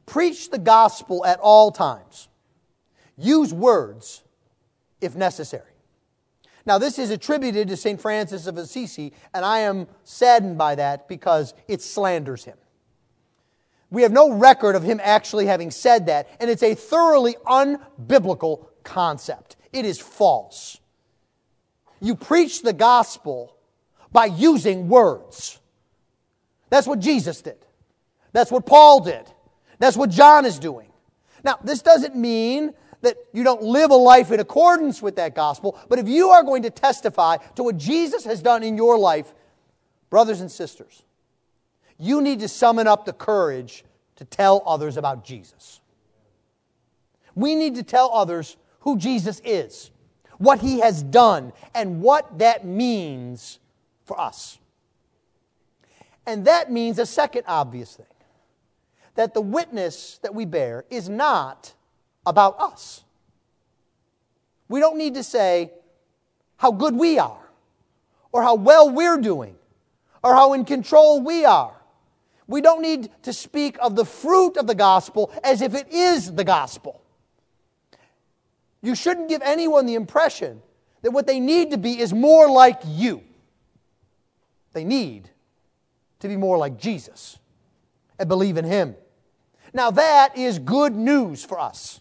Preach 0.06 0.50
the 0.50 0.58
gospel 0.58 1.26
at 1.26 1.40
all 1.40 1.70
times, 1.72 2.30
use 3.18 3.54
words 3.54 4.24
if 5.02 5.14
necessary. 5.16 5.70
Now, 6.66 6.78
this 6.78 6.98
is 6.98 7.10
attributed 7.10 7.68
to 7.68 7.76
St. 7.76 8.00
Francis 8.00 8.48
of 8.48 8.58
Assisi, 8.58 9.12
and 9.34 9.44
I 9.44 9.60
am 9.60 9.88
saddened 10.06 10.58
by 10.58 10.76
that 10.76 11.10
because 11.10 11.54
it 11.68 11.82
slanders 11.82 12.46
him. 12.46 12.58
We 13.90 14.04
have 14.04 14.14
no 14.14 14.32
record 14.32 14.76
of 14.76 14.84
him 14.84 15.02
actually 15.04 15.46
having 15.46 15.72
said 15.72 16.06
that, 16.06 16.30
and 16.40 16.50
it's 16.50 16.64
a 16.64 16.74
thoroughly 16.74 17.36
unbiblical 17.46 18.68
concept. 18.84 19.58
It 19.74 19.84
is 19.84 20.00
false. 20.00 20.80
You 22.00 22.16
preach 22.16 22.62
the 22.62 22.72
gospel 22.72 23.58
by 24.14 24.28
using 24.28 24.88
words. 24.88 25.60
That's 26.74 26.88
what 26.88 26.98
Jesus 26.98 27.40
did. 27.44 27.64
That's 28.32 28.50
what 28.50 28.66
Paul 28.66 29.02
did. 29.02 29.32
That's 29.78 29.96
what 29.96 30.10
John 30.10 30.44
is 30.44 30.58
doing. 30.58 30.88
Now, 31.44 31.60
this 31.64 31.84
doesn't 31.84 32.16
mean 32.16 32.74
that 33.02 33.16
you 33.32 33.44
don't 33.44 33.62
live 33.62 33.92
a 33.92 33.96
life 33.96 34.32
in 34.32 34.40
accordance 34.40 35.00
with 35.00 35.18
that 35.18 35.36
gospel, 35.36 35.80
but 35.88 36.00
if 36.00 36.08
you 36.08 36.30
are 36.30 36.42
going 36.42 36.64
to 36.64 36.72
testify 36.72 37.38
to 37.58 37.62
what 37.62 37.78
Jesus 37.78 38.26
has 38.26 38.42
done 38.42 38.64
in 38.64 38.76
your 38.76 38.98
life, 38.98 39.36
brothers 40.10 40.42
and 40.42 40.52
sisters, 40.52 41.04
you 42.00 42.24
need 42.24 42.40
to 42.40 42.48
summon 42.48 42.88
up 42.88 43.06
the 43.06 43.14
courage 43.14 43.86
to 44.16 44.26
tell 44.26 44.64
others 44.66 44.98
about 44.98 45.24
Jesus. 45.24 45.80
We 47.36 47.54
need 47.54 47.76
to 47.76 47.84
tell 47.84 48.10
others 48.12 48.58
who 48.80 48.98
Jesus 48.98 49.40
is, 49.46 49.92
what 50.40 50.58
he 50.58 50.80
has 50.80 51.04
done, 51.04 51.54
and 51.76 52.02
what 52.02 52.40
that 52.40 52.66
means 52.66 53.60
for 54.06 54.20
us. 54.20 54.58
And 56.26 56.46
that 56.46 56.72
means 56.72 57.00
a 57.00 57.06
second 57.06 57.44
obvious 57.48 57.96
thing 57.96 58.06
that 59.16 59.34
the 59.34 59.42
witness 59.42 60.20
that 60.24 60.34
we 60.34 60.46
bear 60.46 60.86
is 60.90 61.10
not 61.10 61.74
about 62.26 62.60
us. 62.60 63.04
We 64.70 64.80
don't 64.80 64.98
need 64.98 65.16
to 65.16 65.24
say 65.24 65.72
how 66.58 66.72
good 66.72 66.96
we 66.96 67.20
are, 67.20 67.50
or 68.32 68.42
how 68.42 68.56
well 68.56 68.90
we're 68.90 69.18
doing, 69.18 69.56
or 70.24 70.34
how 70.34 70.54
in 70.54 70.66
control 70.66 71.22
we 71.22 71.46
are. 71.46 71.76
We 72.48 72.62
don't 72.62 72.82
need 72.82 73.10
to 73.24 73.34
speak 73.34 73.78
of 73.82 73.96
the 73.96 74.06
fruit 74.06 74.58
of 74.58 74.68
the 74.68 74.76
gospel 74.76 75.32
as 75.44 75.62
if 75.62 75.76
it 75.76 75.92
is 75.92 76.34
the 76.34 76.44
gospel. 76.44 77.02
You 78.82 78.96
shouldn't 78.96 79.30
give 79.30 79.42
anyone 79.42 79.86
the 79.86 79.96
impression 79.96 80.62
that 81.04 81.12
what 81.12 81.28
they 81.28 81.40
need 81.40 81.72
to 81.72 81.78
be 81.78 82.00
is 82.00 82.14
more 82.14 82.50
like 82.50 82.82
you. 82.86 83.24
They 84.74 84.84
need 84.84 85.30
to 86.24 86.28
be 86.30 86.38
more 86.38 86.58
like 86.58 86.80
Jesus 86.80 87.38
and 88.18 88.28
believe 88.28 88.58
in 88.58 88.66
Him. 88.66 88.96
Now, 89.74 89.92
that 89.92 90.38
is 90.38 90.58
good 90.58 90.96
news 90.96 91.44
for 91.44 91.60
us 91.60 92.00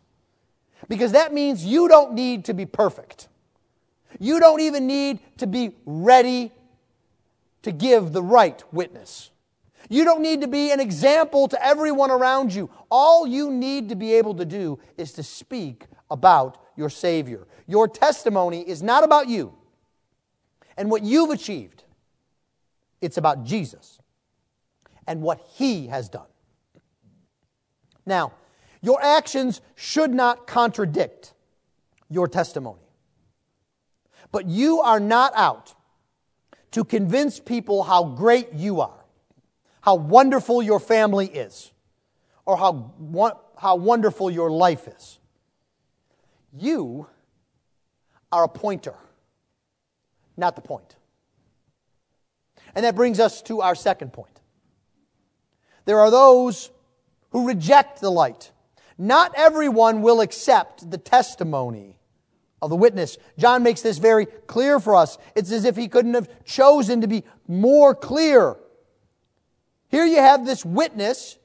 because 0.88 1.12
that 1.12 1.34
means 1.34 1.64
you 1.64 1.88
don't 1.88 2.14
need 2.14 2.46
to 2.46 2.54
be 2.54 2.64
perfect. 2.64 3.28
You 4.18 4.40
don't 4.40 4.60
even 4.60 4.86
need 4.86 5.18
to 5.38 5.46
be 5.46 5.72
ready 5.84 6.52
to 7.62 7.72
give 7.72 8.12
the 8.12 8.22
right 8.22 8.62
witness. 8.72 9.30
You 9.88 10.04
don't 10.04 10.22
need 10.22 10.42
to 10.42 10.48
be 10.48 10.70
an 10.70 10.80
example 10.80 11.48
to 11.48 11.64
everyone 11.64 12.10
around 12.10 12.54
you. 12.54 12.70
All 12.90 13.26
you 13.26 13.50
need 13.50 13.88
to 13.88 13.96
be 13.96 14.14
able 14.14 14.34
to 14.36 14.44
do 14.44 14.78
is 14.96 15.12
to 15.14 15.22
speak 15.22 15.86
about 16.10 16.58
your 16.76 16.90
Savior. 16.90 17.48
Your 17.66 17.88
testimony 17.88 18.60
is 18.60 18.82
not 18.82 19.02
about 19.02 19.28
you 19.28 19.54
and 20.76 20.90
what 20.90 21.02
you've 21.02 21.30
achieved, 21.30 21.84
it's 23.00 23.16
about 23.16 23.44
Jesus 23.44 23.98
and 25.06 25.22
what 25.22 25.40
He 25.54 25.88
has 25.88 26.08
done. 26.08 26.26
Now, 28.04 28.32
your 28.80 29.02
actions 29.02 29.60
should 29.74 30.12
not 30.12 30.46
contradict 30.46 31.34
your 32.08 32.28
testimony. 32.28 32.80
But 34.32 34.46
you 34.46 34.80
are 34.80 35.00
not 35.00 35.32
out 35.36 35.74
to 36.72 36.84
convince 36.84 37.38
people 37.38 37.84
how 37.84 38.04
great 38.04 38.52
you 38.54 38.80
are, 38.80 39.04
how 39.82 39.94
wonderful 39.94 40.62
your 40.62 40.80
family 40.80 41.26
is, 41.26 41.72
or 42.44 42.56
how, 42.56 42.92
how 43.56 43.76
wonderful 43.76 44.30
your 44.30 44.50
life 44.50 44.88
is. 44.88 45.18
You 46.52 47.06
are 48.30 48.44
a 48.44 48.48
pointer, 48.48 48.94
not 50.36 50.56
the 50.56 50.62
point. 50.62 50.96
And 52.74 52.84
that 52.84 52.96
brings 52.96 53.20
us 53.20 53.42
to 53.42 53.60
our 53.60 53.74
second 53.74 54.12
point. 54.12 54.40
There 55.84 56.00
are 56.00 56.10
those 56.10 56.70
who 57.30 57.46
reject 57.46 58.00
the 58.00 58.10
light. 58.10 58.52
Not 58.98 59.32
everyone 59.36 60.02
will 60.02 60.20
accept 60.20 60.90
the 60.90 60.98
testimony 60.98 61.98
of 62.60 62.70
the 62.70 62.76
witness. 62.76 63.18
John 63.38 63.62
makes 63.62 63.82
this 63.82 63.98
very 63.98 64.26
clear 64.26 64.78
for 64.78 64.94
us. 64.94 65.18
It's 65.34 65.50
as 65.50 65.64
if 65.64 65.76
he 65.76 65.88
couldn't 65.88 66.14
have 66.14 66.44
chosen 66.44 67.00
to 67.00 67.08
be 67.08 67.24
more 67.48 67.94
clear. 67.94 68.56
Here 69.88 70.06
you 70.06 70.16
have 70.16 70.46
this 70.46 70.64
witness 70.64 71.38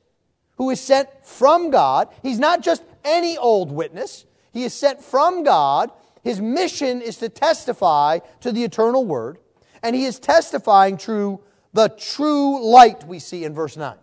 who 0.57 0.69
is 0.69 0.79
sent 0.79 1.09
from 1.23 1.71
God. 1.71 2.09
He's 2.21 2.39
not 2.39 2.61
just 2.61 2.83
any 3.03 3.37
old 3.37 3.71
witness, 3.71 4.25
he 4.51 4.63
is 4.63 4.73
sent 4.73 5.01
from 5.03 5.43
God. 5.43 5.91
His 6.23 6.41
mission 6.41 7.01
is 7.01 7.17
to 7.17 7.29
testify 7.29 8.19
to 8.41 8.51
the 8.51 8.63
eternal 8.63 9.05
word, 9.05 9.37
and 9.81 9.95
he 9.95 10.03
is 10.03 10.19
testifying 10.19 10.97
through 10.97 11.39
the 11.71 11.87
true 11.87 12.69
light 12.69 13.07
we 13.07 13.19
see 13.19 13.45
in 13.45 13.53
verse 13.53 13.77
9. 13.77 13.95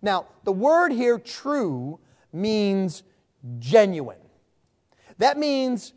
Now, 0.00 0.26
the 0.44 0.52
word 0.52 0.92
here, 0.92 1.18
true, 1.18 1.98
means 2.32 3.02
genuine. 3.58 4.18
That 5.18 5.38
means 5.38 5.92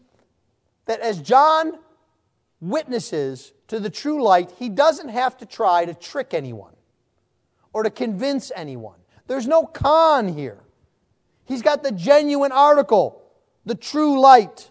that 0.85 0.99
as 0.99 1.21
John 1.21 1.73
witnesses 2.59 3.53
to 3.67 3.79
the 3.79 3.89
true 3.89 4.23
light, 4.23 4.51
he 4.57 4.69
doesn't 4.69 5.09
have 5.09 5.37
to 5.37 5.45
try 5.45 5.85
to 5.85 5.93
trick 5.93 6.33
anyone 6.33 6.75
or 7.73 7.83
to 7.83 7.89
convince 7.89 8.51
anyone. 8.55 8.99
There's 9.27 9.47
no 9.47 9.63
con 9.63 10.27
here. 10.27 10.59
He's 11.45 11.61
got 11.61 11.83
the 11.83 11.91
genuine 11.91 12.51
article, 12.51 13.21
the 13.65 13.75
true 13.75 14.19
light. 14.19 14.69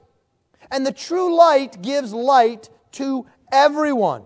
And 0.71 0.87
the 0.87 0.93
true 0.93 1.37
light 1.37 1.83
gives 1.83 2.13
light 2.13 2.71
to 2.93 3.27
everyone. 3.53 4.25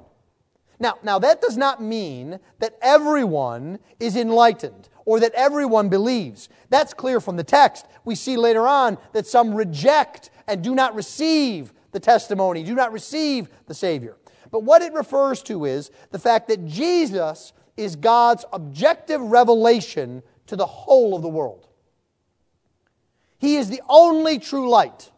Now, 0.78 0.98
now 1.02 1.18
that 1.18 1.40
does 1.40 1.56
not 1.56 1.82
mean 1.82 2.40
that 2.58 2.76
everyone 2.82 3.78
is 4.00 4.16
enlightened 4.16 4.88
or 5.04 5.20
that 5.20 5.32
everyone 5.34 5.88
believes. 5.88 6.48
That's 6.70 6.94
clear 6.94 7.20
from 7.20 7.36
the 7.36 7.44
text. 7.44 7.86
We 8.04 8.14
see 8.14 8.36
later 8.36 8.66
on 8.66 8.98
that 9.12 9.26
some 9.26 9.54
reject 9.54 10.30
and 10.46 10.62
do 10.62 10.74
not 10.74 10.94
receive 10.94 11.72
the 11.92 12.00
testimony, 12.00 12.64
do 12.64 12.74
not 12.74 12.92
receive 12.92 13.48
the 13.66 13.74
Savior. 13.74 14.16
But 14.50 14.62
what 14.62 14.82
it 14.82 14.92
refers 14.92 15.42
to 15.44 15.64
is 15.64 15.90
the 16.10 16.18
fact 16.18 16.48
that 16.48 16.66
Jesus 16.66 17.52
is 17.76 17.96
God's 17.96 18.44
objective 18.52 19.20
revelation 19.20 20.22
to 20.46 20.56
the 20.56 20.66
whole 20.66 21.16
of 21.16 21.22
the 21.22 21.28
world. 21.28 21.68
He 23.38 23.56
is 23.56 23.68
the 23.68 23.82
only 23.88 24.38
true 24.38 24.68
light. 24.70 25.10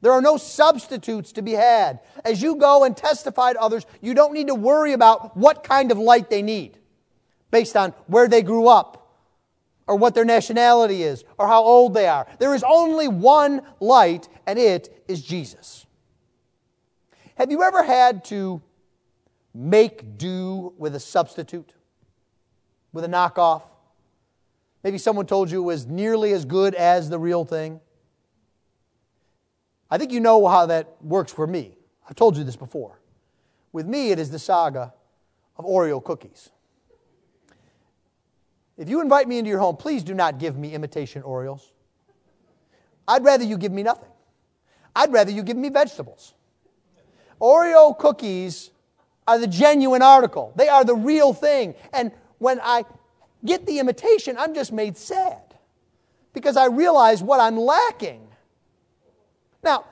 There 0.00 0.12
are 0.12 0.22
no 0.22 0.36
substitutes 0.36 1.32
to 1.32 1.42
be 1.42 1.52
had. 1.52 2.00
As 2.24 2.40
you 2.40 2.56
go 2.56 2.84
and 2.84 2.96
testify 2.96 3.54
to 3.54 3.60
others, 3.60 3.86
you 4.00 4.14
don't 4.14 4.32
need 4.32 4.46
to 4.48 4.54
worry 4.54 4.92
about 4.92 5.36
what 5.36 5.64
kind 5.64 5.90
of 5.90 5.98
light 5.98 6.30
they 6.30 6.42
need 6.42 6.78
based 7.50 7.76
on 7.76 7.92
where 8.06 8.28
they 8.28 8.42
grew 8.42 8.68
up 8.68 9.06
or 9.86 9.96
what 9.96 10.14
their 10.14 10.24
nationality 10.24 11.02
is 11.02 11.24
or 11.38 11.46
how 11.46 11.62
old 11.62 11.94
they 11.94 12.08
are. 12.08 12.26
There 12.38 12.54
is 12.54 12.64
only 12.68 13.08
one 13.08 13.62
light, 13.80 14.28
and 14.46 14.58
it 14.58 15.04
is 15.08 15.22
Jesus. 15.22 15.86
Have 17.36 17.50
you 17.50 17.62
ever 17.62 17.82
had 17.82 18.24
to 18.26 18.62
make 19.54 20.18
do 20.18 20.72
with 20.76 20.94
a 20.94 21.00
substitute, 21.00 21.74
with 22.92 23.04
a 23.04 23.08
knockoff? 23.08 23.62
Maybe 24.82 24.98
someone 24.98 25.26
told 25.26 25.50
you 25.50 25.62
it 25.62 25.66
was 25.66 25.86
nearly 25.86 26.32
as 26.32 26.44
good 26.44 26.74
as 26.74 27.08
the 27.10 27.18
real 27.18 27.44
thing. 27.44 27.80
I 29.90 29.98
think 29.98 30.12
you 30.12 30.20
know 30.20 30.46
how 30.46 30.66
that 30.66 30.96
works 31.02 31.32
for 31.32 31.46
me. 31.46 31.76
I've 32.08 32.16
told 32.16 32.36
you 32.36 32.44
this 32.44 32.56
before. 32.56 33.00
With 33.72 33.86
me, 33.86 34.10
it 34.10 34.18
is 34.18 34.30
the 34.30 34.38
saga 34.38 34.94
of 35.56 35.64
Oreo 35.64 36.02
cookies. 36.02 36.50
If 38.76 38.88
you 38.88 39.00
invite 39.00 39.26
me 39.26 39.38
into 39.38 39.50
your 39.50 39.58
home, 39.58 39.76
please 39.76 40.02
do 40.02 40.14
not 40.14 40.38
give 40.38 40.56
me 40.56 40.74
imitation 40.74 41.22
Oreos. 41.22 41.62
I'd 43.08 43.24
rather 43.24 43.44
you 43.44 43.56
give 43.56 43.72
me 43.72 43.82
nothing. 43.82 44.10
I'd 44.94 45.12
rather 45.12 45.30
you 45.30 45.42
give 45.42 45.56
me 45.56 45.68
vegetables. 45.68 46.34
Oreo 47.40 47.96
cookies 47.96 48.70
are 49.26 49.38
the 49.38 49.46
genuine 49.46 50.02
article, 50.02 50.52
they 50.56 50.68
are 50.68 50.84
the 50.84 50.94
real 50.94 51.32
thing. 51.32 51.74
And 51.92 52.12
when 52.38 52.60
I 52.62 52.84
get 53.44 53.66
the 53.66 53.78
imitation, 53.78 54.36
I'm 54.38 54.54
just 54.54 54.72
made 54.72 54.96
sad 54.96 55.42
because 56.32 56.56
I 56.56 56.66
realize 56.66 57.22
what 57.22 57.40
I'm 57.40 57.56
lacking. 57.56 58.26
Now, 59.62 59.84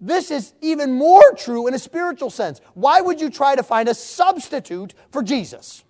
this 0.00 0.30
is 0.30 0.52
even 0.60 0.92
more 0.92 1.32
true 1.36 1.66
in 1.66 1.74
a 1.74 1.78
spiritual 1.78 2.30
sense. 2.30 2.60
Why 2.74 3.00
would 3.00 3.20
you 3.20 3.30
try 3.30 3.56
to 3.56 3.62
find 3.62 3.88
a 3.88 3.94
substitute 3.94 4.94
for 5.10 5.22
Jesus? 5.22 5.82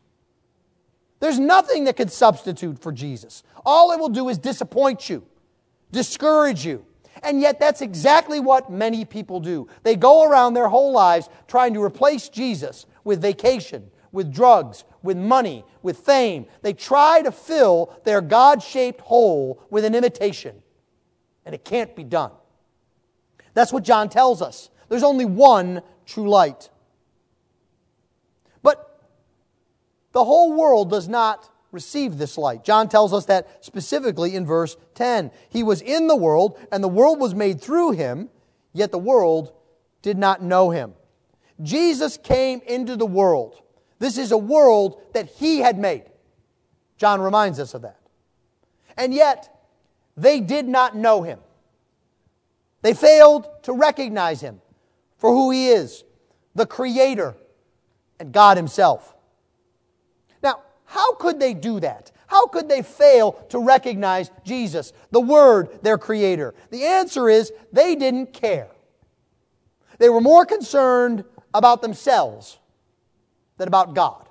There's 1.20 1.38
nothing 1.38 1.84
that 1.84 1.96
can 1.96 2.08
substitute 2.08 2.78
for 2.78 2.92
Jesus. 2.92 3.42
All 3.66 3.92
it 3.92 3.98
will 3.98 4.08
do 4.08 4.28
is 4.28 4.38
disappoint 4.38 5.08
you, 5.10 5.24
discourage 5.90 6.64
you. 6.64 6.84
And 7.22 7.40
yet, 7.40 7.58
that's 7.58 7.80
exactly 7.80 8.38
what 8.38 8.70
many 8.70 9.04
people 9.04 9.40
do. 9.40 9.66
They 9.82 9.96
go 9.96 10.22
around 10.22 10.54
their 10.54 10.68
whole 10.68 10.92
lives 10.92 11.28
trying 11.48 11.74
to 11.74 11.82
replace 11.82 12.28
Jesus 12.28 12.86
with 13.02 13.20
vacation, 13.20 13.90
with 14.12 14.32
drugs, 14.32 14.84
with 15.02 15.16
money, 15.16 15.64
with 15.82 15.98
fame. 15.98 16.46
They 16.62 16.72
try 16.72 17.22
to 17.22 17.32
fill 17.32 17.98
their 18.04 18.20
God 18.20 18.62
shaped 18.62 19.00
hole 19.00 19.60
with 19.68 19.84
an 19.84 19.96
imitation. 19.96 20.62
And 21.44 21.54
it 21.54 21.64
can't 21.64 21.96
be 21.96 22.04
done. 22.04 22.30
That's 23.54 23.72
what 23.72 23.82
John 23.82 24.08
tells 24.08 24.40
us. 24.40 24.70
There's 24.88 25.02
only 25.02 25.24
one 25.24 25.82
true 26.06 26.30
light. 26.30 26.70
But 28.62 29.02
the 30.18 30.24
whole 30.24 30.52
world 30.52 30.90
does 30.90 31.06
not 31.06 31.48
receive 31.70 32.18
this 32.18 32.36
light. 32.36 32.64
John 32.64 32.88
tells 32.88 33.12
us 33.12 33.26
that 33.26 33.64
specifically 33.64 34.34
in 34.34 34.44
verse 34.44 34.76
10. 34.96 35.30
He 35.48 35.62
was 35.62 35.80
in 35.80 36.08
the 36.08 36.16
world, 36.16 36.58
and 36.72 36.82
the 36.82 36.88
world 36.88 37.20
was 37.20 37.36
made 37.36 37.60
through 37.60 37.92
him, 37.92 38.28
yet 38.72 38.90
the 38.90 38.98
world 38.98 39.52
did 40.02 40.18
not 40.18 40.42
know 40.42 40.70
him. 40.70 40.94
Jesus 41.62 42.16
came 42.16 42.60
into 42.66 42.96
the 42.96 43.06
world. 43.06 43.62
This 44.00 44.18
is 44.18 44.32
a 44.32 44.36
world 44.36 45.00
that 45.12 45.26
he 45.26 45.60
had 45.60 45.78
made. 45.78 46.10
John 46.96 47.20
reminds 47.20 47.60
us 47.60 47.74
of 47.74 47.82
that. 47.82 48.00
And 48.96 49.14
yet, 49.14 49.56
they 50.16 50.40
did 50.40 50.66
not 50.66 50.96
know 50.96 51.22
him. 51.22 51.38
They 52.82 52.92
failed 52.92 53.46
to 53.62 53.72
recognize 53.72 54.40
him 54.40 54.60
for 55.16 55.30
who 55.30 55.52
he 55.52 55.68
is, 55.68 56.02
the 56.56 56.66
Creator 56.66 57.36
and 58.18 58.32
God 58.32 58.56
Himself. 58.56 59.14
How 60.88 61.14
could 61.14 61.38
they 61.38 61.52
do 61.52 61.80
that? 61.80 62.10
How 62.28 62.46
could 62.46 62.68
they 62.68 62.80
fail 62.80 63.32
to 63.50 63.58
recognize 63.58 64.30
Jesus, 64.42 64.94
the 65.10 65.20
Word, 65.20 65.82
their 65.82 65.98
Creator? 65.98 66.54
The 66.70 66.84
answer 66.84 67.28
is 67.28 67.52
they 67.72 67.94
didn't 67.94 68.32
care. 68.32 68.68
They 69.98 70.08
were 70.08 70.22
more 70.22 70.46
concerned 70.46 71.24
about 71.52 71.82
themselves 71.82 72.58
than 73.58 73.68
about 73.68 73.94
God. 73.94 74.26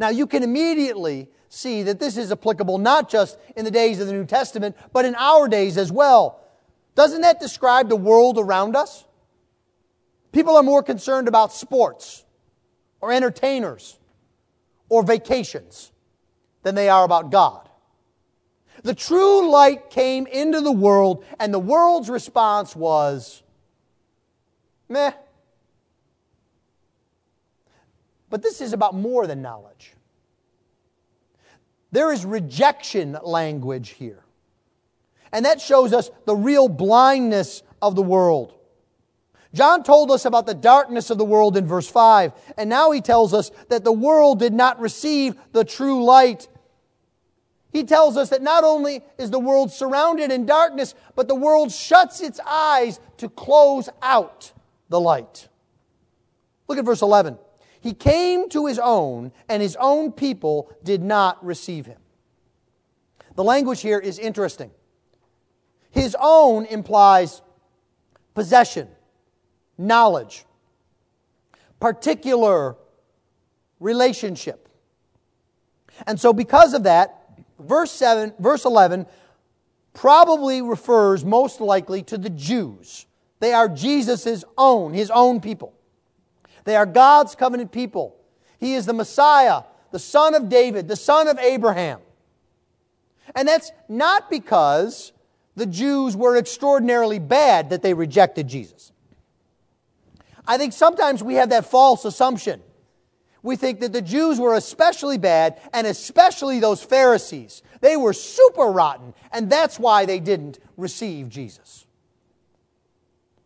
Now, 0.00 0.08
you 0.08 0.26
can 0.26 0.42
immediately 0.42 1.28
see 1.48 1.84
that 1.84 2.00
this 2.00 2.16
is 2.16 2.32
applicable 2.32 2.78
not 2.78 3.08
just 3.08 3.38
in 3.54 3.64
the 3.64 3.70
days 3.70 4.00
of 4.00 4.08
the 4.08 4.12
New 4.12 4.24
Testament, 4.24 4.76
but 4.92 5.04
in 5.04 5.14
our 5.14 5.46
days 5.46 5.78
as 5.78 5.92
well. 5.92 6.40
Doesn't 6.96 7.20
that 7.20 7.38
describe 7.38 7.88
the 7.88 7.96
world 7.96 8.36
around 8.36 8.74
us? 8.74 9.04
People 10.32 10.56
are 10.56 10.62
more 10.64 10.82
concerned 10.82 11.28
about 11.28 11.52
sports 11.52 12.24
or 13.00 13.12
entertainers 13.12 13.96
or 14.90 15.02
vacations 15.02 15.90
than 16.62 16.74
they 16.74 16.90
are 16.90 17.04
about 17.04 17.30
God. 17.30 17.66
The 18.82 18.94
true 18.94 19.50
light 19.50 19.88
came 19.88 20.26
into 20.26 20.60
the 20.60 20.72
world, 20.72 21.24
and 21.38 21.54
the 21.54 21.58
world's 21.58 22.10
response 22.10 22.76
was 22.76 23.42
meh. 24.88 25.12
But 28.28 28.42
this 28.42 28.60
is 28.60 28.72
about 28.72 28.94
more 28.94 29.26
than 29.26 29.42
knowledge. 29.42 29.94
There 31.92 32.12
is 32.12 32.24
rejection 32.24 33.18
language 33.22 33.90
here. 33.90 34.24
And 35.32 35.44
that 35.44 35.60
shows 35.60 35.92
us 35.92 36.10
the 36.24 36.36
real 36.36 36.68
blindness 36.68 37.62
of 37.82 37.96
the 37.96 38.02
world. 38.02 38.54
John 39.52 39.82
told 39.82 40.10
us 40.10 40.24
about 40.24 40.46
the 40.46 40.54
darkness 40.54 41.10
of 41.10 41.18
the 41.18 41.24
world 41.24 41.56
in 41.56 41.66
verse 41.66 41.88
5, 41.88 42.32
and 42.56 42.70
now 42.70 42.92
he 42.92 43.00
tells 43.00 43.34
us 43.34 43.50
that 43.68 43.82
the 43.82 43.92
world 43.92 44.38
did 44.38 44.52
not 44.52 44.80
receive 44.80 45.34
the 45.52 45.64
true 45.64 46.04
light. 46.04 46.48
He 47.72 47.84
tells 47.84 48.16
us 48.16 48.30
that 48.30 48.42
not 48.42 48.62
only 48.62 49.02
is 49.18 49.30
the 49.30 49.40
world 49.40 49.72
surrounded 49.72 50.30
in 50.30 50.46
darkness, 50.46 50.94
but 51.16 51.28
the 51.28 51.34
world 51.34 51.72
shuts 51.72 52.20
its 52.20 52.38
eyes 52.46 53.00
to 53.16 53.28
close 53.28 53.88
out 54.02 54.52
the 54.88 55.00
light. 55.00 55.48
Look 56.68 56.78
at 56.78 56.84
verse 56.84 57.02
11. 57.02 57.36
He 57.80 57.94
came 57.94 58.48
to 58.50 58.66
his 58.66 58.78
own, 58.78 59.32
and 59.48 59.62
his 59.62 59.76
own 59.80 60.12
people 60.12 60.70
did 60.84 61.02
not 61.02 61.44
receive 61.44 61.86
him. 61.86 61.98
The 63.34 63.44
language 63.44 63.80
here 63.80 63.98
is 63.98 64.18
interesting. 64.18 64.70
His 65.90 66.16
own 66.20 66.66
implies 66.66 67.42
possession, 68.34 68.88
knowledge, 69.80 70.44
particular 71.80 72.76
relationship. 73.80 74.68
And 76.06 76.20
so, 76.20 76.32
because 76.32 76.74
of 76.74 76.84
that, 76.84 77.28
verse 77.58 77.90
7, 77.90 78.34
verse 78.38 78.64
11 78.64 79.06
probably 79.92 80.62
refers 80.62 81.24
most 81.24 81.60
likely 81.60 82.02
to 82.04 82.16
the 82.16 82.30
Jews. 82.30 83.06
They 83.40 83.52
are 83.52 83.68
Jesus' 83.68 84.44
own, 84.56 84.92
his 84.94 85.10
own 85.10 85.40
people. 85.40 85.72
They 86.64 86.76
are 86.76 86.86
God's 86.86 87.34
covenant 87.34 87.72
people. 87.72 88.16
He 88.58 88.74
is 88.74 88.86
the 88.86 88.92
Messiah, 88.92 89.62
the 89.90 89.98
son 89.98 90.34
of 90.34 90.48
David, 90.48 90.88
the 90.88 90.96
son 90.96 91.26
of 91.26 91.38
Abraham. 91.38 92.00
And 93.34 93.48
that's 93.48 93.72
not 93.88 94.30
because 94.30 95.12
the 95.56 95.66
Jews 95.66 96.16
were 96.16 96.36
extraordinarily 96.36 97.18
bad 97.18 97.70
that 97.70 97.82
they 97.82 97.94
rejected 97.94 98.46
Jesus. 98.46 98.89
I 100.50 100.58
think 100.58 100.72
sometimes 100.72 101.22
we 101.22 101.34
have 101.34 101.50
that 101.50 101.66
false 101.66 102.04
assumption. 102.04 102.60
We 103.40 103.54
think 103.54 103.78
that 103.80 103.92
the 103.92 104.02
Jews 104.02 104.40
were 104.40 104.54
especially 104.54 105.16
bad, 105.16 105.60
and 105.72 105.86
especially 105.86 106.58
those 106.58 106.82
Pharisees. 106.82 107.62
They 107.80 107.96
were 107.96 108.12
super 108.12 108.64
rotten, 108.64 109.14
and 109.30 109.48
that's 109.48 109.78
why 109.78 110.06
they 110.06 110.18
didn't 110.18 110.58
receive 110.76 111.28
Jesus. 111.28 111.86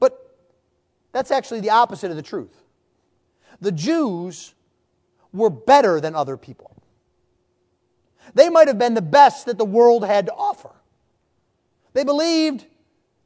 But 0.00 0.18
that's 1.12 1.30
actually 1.30 1.60
the 1.60 1.70
opposite 1.70 2.10
of 2.10 2.16
the 2.16 2.22
truth. 2.22 2.56
The 3.60 3.70
Jews 3.70 4.54
were 5.30 5.50
better 5.50 6.00
than 6.00 6.14
other 6.14 6.38
people. 6.38 6.74
They 8.32 8.48
might 8.48 8.68
have 8.68 8.78
been 8.78 8.94
the 8.94 9.02
best 9.02 9.44
that 9.44 9.58
the 9.58 9.66
world 9.66 10.06
had 10.06 10.24
to 10.24 10.32
offer. 10.32 10.70
They 11.92 12.04
believed 12.04 12.64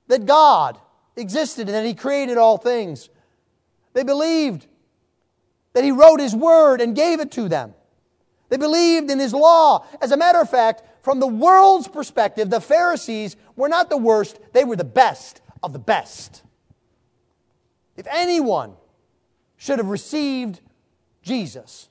that 0.09 0.27
God 0.27 0.81
existed 1.15 1.69
and 1.69 1.77
that 1.77 1.85
He 1.85 1.95
created 1.95 2.39
all 2.39 2.59
things. 2.59 3.09
They 3.99 4.05
believed 4.05 4.69
that 5.73 5.83
He 5.83 5.91
wrote 5.91 6.21
His 6.21 6.33
Word 6.33 6.81
and 6.81 6.95
gave 6.95 7.19
it 7.19 7.33
to 7.33 7.49
them. 7.49 7.75
They 8.49 8.57
believed 8.57 9.11
in 9.11 9.19
His 9.19 9.35
law. 9.35 9.85
As 10.01 10.13
a 10.13 10.17
matter 10.17 10.39
of 10.41 10.49
fact, 10.49 10.85
from 11.03 11.19
the 11.19 11.27
world's 11.27 11.89
perspective, 11.89 12.49
the 12.49 12.61
Pharisees 12.61 13.35
were 13.57 13.69
not 13.69 13.91
the 13.91 13.97
worst, 13.97 14.39
they 14.53 14.63
were 14.63 14.77
the 14.77 14.85
best 14.85 15.41
of 15.65 15.73
the 15.73 15.81
best. 15.81 16.45
If 17.97 18.07
anyone 18.09 18.75
should 19.57 19.81
have 19.81 19.89
received 19.89 20.61
Jesus 21.21 21.89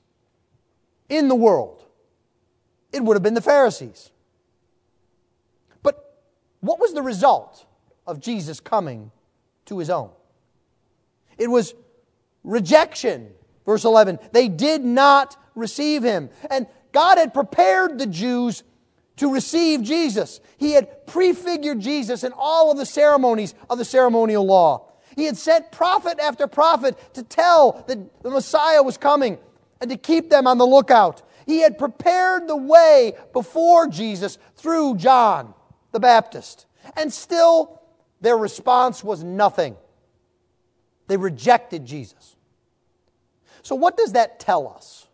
in 1.10 1.28
the 1.28 1.36
world, 1.36 1.84
it 2.94 3.04
would 3.04 3.16
have 3.16 3.24
been 3.24 3.34
the 3.34 3.42
Pharisees. 3.42 4.12
But 5.84 6.22
what 6.62 6.80
was 6.80 6.94
the 6.94 7.04
result 7.04 7.66
of 8.06 8.22
Jesus 8.22 8.62
coming 8.62 9.12
to 9.66 9.80
his 9.80 9.90
own? 9.90 10.12
It 11.38 11.52
was 11.52 11.74
rejection. 12.48 13.30
Verse 13.66 13.86
11. 13.86 14.18
They 14.32 14.48
did 14.48 14.84
not 14.84 15.38
receive 15.54 16.04
him. 16.04 16.30
And 16.50 16.66
God 16.92 17.18
had 17.18 17.34
prepared 17.34 18.00
the 18.00 18.08
Jews 18.08 18.64
to 19.18 19.32
receive 19.32 19.84
Jesus. 19.84 20.40
He 20.58 20.72
had 20.72 21.06
prefigured 21.06 21.80
Jesus 21.80 22.24
in 22.24 22.32
all 22.36 22.72
of 22.72 22.78
the 22.78 22.86
ceremonies 22.86 23.54
of 23.70 23.78
the 23.78 23.86
ceremonial 23.86 24.46
law. 24.46 24.92
He 25.16 25.26
had 25.26 25.38
sent 25.38 25.72
prophet 25.72 26.20
after 26.20 26.48
prophet 26.48 26.96
to 27.16 27.24
tell 27.24 27.84
that 27.88 28.24
the 28.24 28.30
Messiah 28.30 28.84
was 28.84 28.98
coming 28.98 29.38
and 29.82 29.90
to 29.90 29.98
keep 29.98 30.30
them 30.30 30.48
on 30.48 30.58
the 30.58 30.66
lookout. 30.66 31.24
He 31.46 31.60
had 31.60 31.78
prepared 31.78 32.48
the 32.48 32.56
way 32.56 33.14
before 33.34 33.88
Jesus 33.88 34.38
through 34.56 34.98
John 34.98 35.54
the 35.92 36.00
Baptist. 36.00 36.68
And 36.96 37.12
still, 37.12 37.82
their 38.22 38.38
response 38.38 39.04
was 39.04 39.24
nothing. 39.24 39.76
They 41.08 41.18
rejected 41.18 41.86
Jesus. 41.86 42.37
So, 43.68 43.76
what 43.76 43.98
does 43.98 44.14
that 44.14 44.40
tell 44.40 44.66
us? 44.66 45.08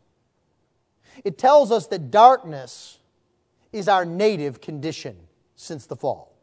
It 1.25 1.39
tells 1.39 1.71
us 1.71 1.87
that 1.87 2.11
darkness 2.11 2.99
is 3.71 3.87
our 3.87 4.05
native 4.05 4.61
condition 4.61 5.15
since 5.55 5.87
the 5.87 5.95
fall. 5.95 6.37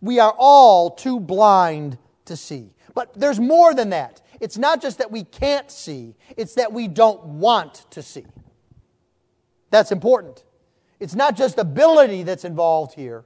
We 0.00 0.18
are 0.18 0.34
all 0.36 0.90
too 0.90 1.20
blind 1.20 1.96
to 2.24 2.36
see. 2.36 2.70
But 2.92 3.14
there's 3.14 3.38
more 3.38 3.72
than 3.72 3.90
that. 3.90 4.20
It's 4.40 4.58
not 4.58 4.82
just 4.82 4.98
that 4.98 5.12
we 5.12 5.22
can't 5.22 5.70
see, 5.70 6.16
it's 6.36 6.54
that 6.54 6.72
we 6.72 6.88
don't 6.88 7.24
want 7.24 7.88
to 7.92 8.02
see. 8.02 8.26
That's 9.70 9.92
important. 9.92 10.42
It's 10.98 11.14
not 11.14 11.36
just 11.36 11.56
ability 11.56 12.24
that's 12.24 12.44
involved 12.44 12.94
here, 12.94 13.24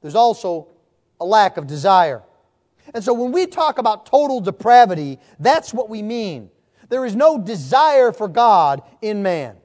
there's 0.00 0.14
also 0.14 0.68
a 1.20 1.26
lack 1.26 1.58
of 1.58 1.66
desire. 1.66 2.22
And 2.94 3.04
so 3.04 3.12
when 3.12 3.32
we 3.32 3.44
talk 3.44 3.76
about 3.76 4.06
total 4.06 4.40
depravity, 4.40 5.18
that's 5.38 5.74
what 5.74 5.90
we 5.90 6.02
mean. 6.02 6.48
There 6.88 7.04
is 7.04 7.16
no 7.16 7.38
desire 7.38 8.12
for 8.12 8.28
God 8.28 8.82
in 9.02 9.22
man. 9.22 9.56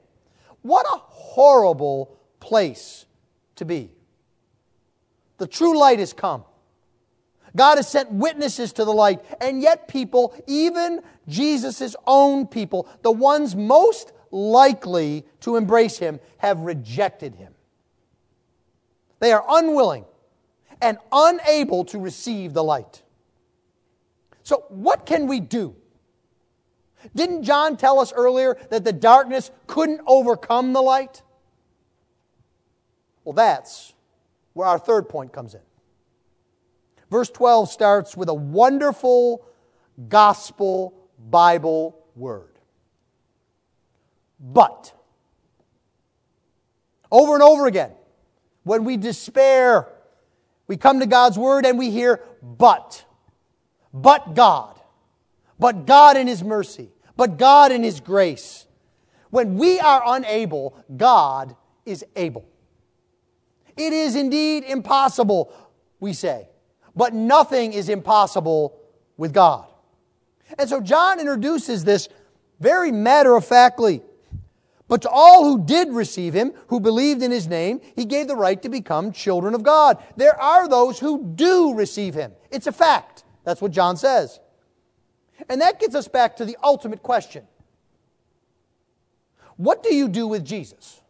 What 0.62 0.86
a 0.86 0.98
horrible 0.98 2.16
place 2.40 3.06
to 3.56 3.64
be. 3.64 3.92
The 5.38 5.46
true 5.46 5.78
light 5.78 5.98
has 5.98 6.12
come. 6.12 6.44
God 7.54 7.76
has 7.76 7.88
sent 7.88 8.10
witnesses 8.10 8.72
to 8.74 8.84
the 8.84 8.92
light, 8.92 9.20
and 9.40 9.60
yet 9.60 9.88
people, 9.88 10.34
even 10.46 11.02
Jesus' 11.28 11.94
own 12.06 12.46
people, 12.46 12.88
the 13.02 13.12
ones 13.12 13.54
most 13.54 14.12
likely 14.30 15.26
to 15.40 15.56
embrace 15.56 15.98
him, 15.98 16.18
have 16.38 16.60
rejected 16.60 17.34
him. 17.34 17.52
They 19.20 19.32
are 19.32 19.44
unwilling 19.48 20.06
and 20.80 20.98
unable 21.12 21.84
to 21.86 21.98
receive 21.98 22.54
the 22.54 22.64
light. 22.64 23.02
So, 24.42 24.64
what 24.68 25.06
can 25.06 25.26
we 25.26 25.38
do? 25.38 25.76
Didn't 27.14 27.42
John 27.42 27.76
tell 27.76 27.98
us 27.98 28.12
earlier 28.12 28.56
that 28.70 28.84
the 28.84 28.92
darkness 28.92 29.50
couldn't 29.66 30.00
overcome 30.06 30.72
the 30.72 30.82
light? 30.82 31.22
Well, 33.24 33.32
that's 33.32 33.94
where 34.52 34.66
our 34.66 34.78
third 34.78 35.08
point 35.08 35.32
comes 35.32 35.54
in. 35.54 35.60
Verse 37.10 37.30
12 37.30 37.70
starts 37.70 38.16
with 38.16 38.28
a 38.28 38.34
wonderful 38.34 39.44
gospel 40.08 40.94
Bible 41.30 41.98
word. 42.16 42.58
But. 44.40 44.92
Over 47.10 47.34
and 47.34 47.42
over 47.42 47.66
again, 47.66 47.92
when 48.64 48.84
we 48.84 48.96
despair, 48.96 49.88
we 50.66 50.76
come 50.76 51.00
to 51.00 51.06
God's 51.06 51.38
word 51.38 51.66
and 51.66 51.78
we 51.78 51.90
hear, 51.90 52.22
but. 52.42 53.04
But 53.92 54.34
God. 54.34 54.71
But 55.58 55.86
God 55.86 56.16
in 56.16 56.26
His 56.26 56.42
mercy. 56.42 56.90
But 57.16 57.38
God 57.38 57.72
in 57.72 57.82
His 57.82 58.00
grace. 58.00 58.66
When 59.30 59.56
we 59.56 59.80
are 59.80 60.02
unable, 60.04 60.76
God 60.94 61.56
is 61.86 62.04
able. 62.16 62.44
It 63.76 63.92
is 63.92 64.14
indeed 64.14 64.64
impossible, 64.64 65.52
we 66.00 66.12
say, 66.12 66.48
but 66.94 67.14
nothing 67.14 67.72
is 67.72 67.88
impossible 67.88 68.78
with 69.16 69.32
God. 69.32 69.66
And 70.58 70.68
so 70.68 70.80
John 70.80 71.18
introduces 71.18 71.84
this 71.84 72.08
very 72.60 72.92
matter 72.92 73.34
of 73.34 73.44
factly. 73.44 74.02
But 74.88 75.02
to 75.02 75.08
all 75.10 75.44
who 75.44 75.64
did 75.64 75.88
receive 75.88 76.34
him, 76.34 76.52
who 76.66 76.78
believed 76.78 77.22
in 77.22 77.30
his 77.30 77.48
name, 77.48 77.80
he 77.96 78.04
gave 78.04 78.28
the 78.28 78.36
right 78.36 78.60
to 78.60 78.68
become 78.68 79.12
children 79.12 79.54
of 79.54 79.62
God. 79.62 80.02
There 80.16 80.38
are 80.38 80.68
those 80.68 80.98
who 80.98 81.32
do 81.34 81.74
receive 81.74 82.12
him. 82.12 82.32
It's 82.50 82.66
a 82.66 82.72
fact. 82.72 83.24
That's 83.44 83.62
what 83.62 83.72
John 83.72 83.96
says. 83.96 84.38
And 85.48 85.60
that 85.60 85.80
gets 85.80 85.94
us 85.94 86.08
back 86.08 86.36
to 86.36 86.44
the 86.44 86.56
ultimate 86.62 87.02
question 87.02 87.46
What 89.56 89.82
do 89.82 89.94
you 89.94 90.08
do 90.08 90.26
with 90.26 90.44
Jesus? 90.44 91.00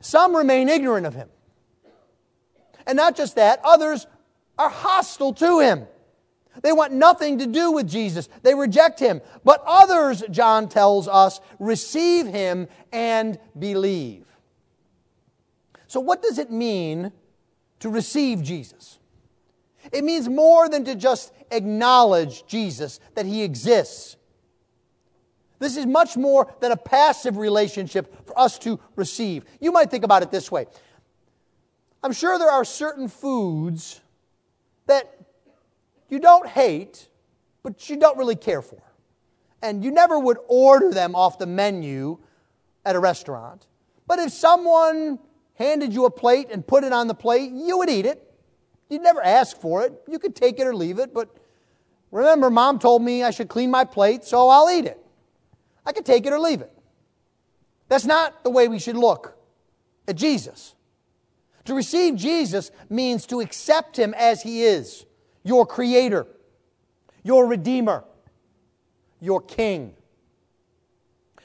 Some 0.00 0.36
remain 0.36 0.68
ignorant 0.68 1.06
of 1.06 1.14
him. 1.14 1.28
And 2.86 2.96
not 2.96 3.16
just 3.16 3.34
that, 3.36 3.60
others 3.64 4.06
are 4.58 4.68
hostile 4.68 5.34
to 5.34 5.60
him. 5.60 5.86
They 6.62 6.72
want 6.72 6.92
nothing 6.92 7.38
to 7.38 7.46
do 7.46 7.72
with 7.72 7.88
Jesus. 7.88 8.28
They 8.42 8.54
reject 8.54 9.00
him. 9.00 9.20
But 9.44 9.62
others, 9.66 10.22
John 10.30 10.68
tells 10.68 11.08
us, 11.08 11.40
receive 11.58 12.26
him 12.26 12.68
and 12.92 13.38
believe. 13.58 14.26
So, 15.86 16.00
what 16.00 16.22
does 16.22 16.38
it 16.38 16.50
mean 16.50 17.12
to 17.80 17.88
receive 17.88 18.42
Jesus? 18.42 18.95
It 19.92 20.04
means 20.04 20.28
more 20.28 20.68
than 20.68 20.84
to 20.84 20.94
just 20.94 21.32
acknowledge 21.50 22.46
Jesus, 22.46 23.00
that 23.14 23.26
he 23.26 23.42
exists. 23.42 24.16
This 25.58 25.76
is 25.76 25.86
much 25.86 26.16
more 26.16 26.52
than 26.60 26.72
a 26.72 26.76
passive 26.76 27.36
relationship 27.36 28.26
for 28.26 28.38
us 28.38 28.58
to 28.60 28.78
receive. 28.94 29.44
You 29.60 29.72
might 29.72 29.90
think 29.90 30.04
about 30.04 30.22
it 30.22 30.30
this 30.30 30.50
way 30.50 30.66
I'm 32.02 32.12
sure 32.12 32.38
there 32.38 32.50
are 32.50 32.64
certain 32.64 33.08
foods 33.08 34.00
that 34.86 35.12
you 36.08 36.20
don't 36.20 36.46
hate, 36.46 37.08
but 37.62 37.88
you 37.90 37.96
don't 37.96 38.16
really 38.16 38.36
care 38.36 38.62
for. 38.62 38.80
And 39.62 39.82
you 39.82 39.90
never 39.90 40.18
would 40.18 40.38
order 40.46 40.92
them 40.92 41.16
off 41.16 41.38
the 41.38 41.46
menu 41.46 42.18
at 42.84 42.94
a 42.94 43.00
restaurant. 43.00 43.66
But 44.06 44.20
if 44.20 44.32
someone 44.32 45.18
handed 45.54 45.92
you 45.92 46.04
a 46.04 46.10
plate 46.10 46.48
and 46.52 46.64
put 46.64 46.84
it 46.84 46.92
on 46.92 47.08
the 47.08 47.14
plate, 47.14 47.50
you 47.52 47.78
would 47.78 47.90
eat 47.90 48.06
it. 48.06 48.22
You'd 48.88 49.02
never 49.02 49.22
ask 49.22 49.56
for 49.60 49.82
it. 49.82 49.92
You 50.08 50.18
could 50.18 50.36
take 50.36 50.58
it 50.60 50.66
or 50.66 50.74
leave 50.74 50.98
it, 50.98 51.12
but 51.12 51.28
remember, 52.10 52.50
mom 52.50 52.78
told 52.78 53.02
me 53.02 53.22
I 53.22 53.30
should 53.30 53.48
clean 53.48 53.70
my 53.70 53.84
plate, 53.84 54.24
so 54.24 54.48
I'll 54.48 54.70
eat 54.70 54.84
it. 54.84 54.98
I 55.84 55.92
could 55.92 56.06
take 56.06 56.26
it 56.26 56.32
or 56.32 56.38
leave 56.38 56.60
it. 56.60 56.72
That's 57.88 58.04
not 58.04 58.42
the 58.44 58.50
way 58.50 58.68
we 58.68 58.78
should 58.78 58.96
look 58.96 59.36
at 60.08 60.16
Jesus. 60.16 60.74
To 61.66 61.74
receive 61.74 62.16
Jesus 62.16 62.70
means 62.88 63.26
to 63.26 63.40
accept 63.40 63.98
him 63.98 64.14
as 64.14 64.42
he 64.42 64.62
is 64.62 65.04
your 65.42 65.66
creator, 65.66 66.26
your 67.22 67.46
redeemer, 67.46 68.04
your 69.20 69.40
king. 69.40 69.94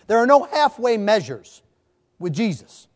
There 0.07 0.17
are 0.17 0.27
no 0.27 0.43
halfway 0.43 0.97
measures 0.97 1.63
with 2.19 2.33
Jesus. 2.33 2.87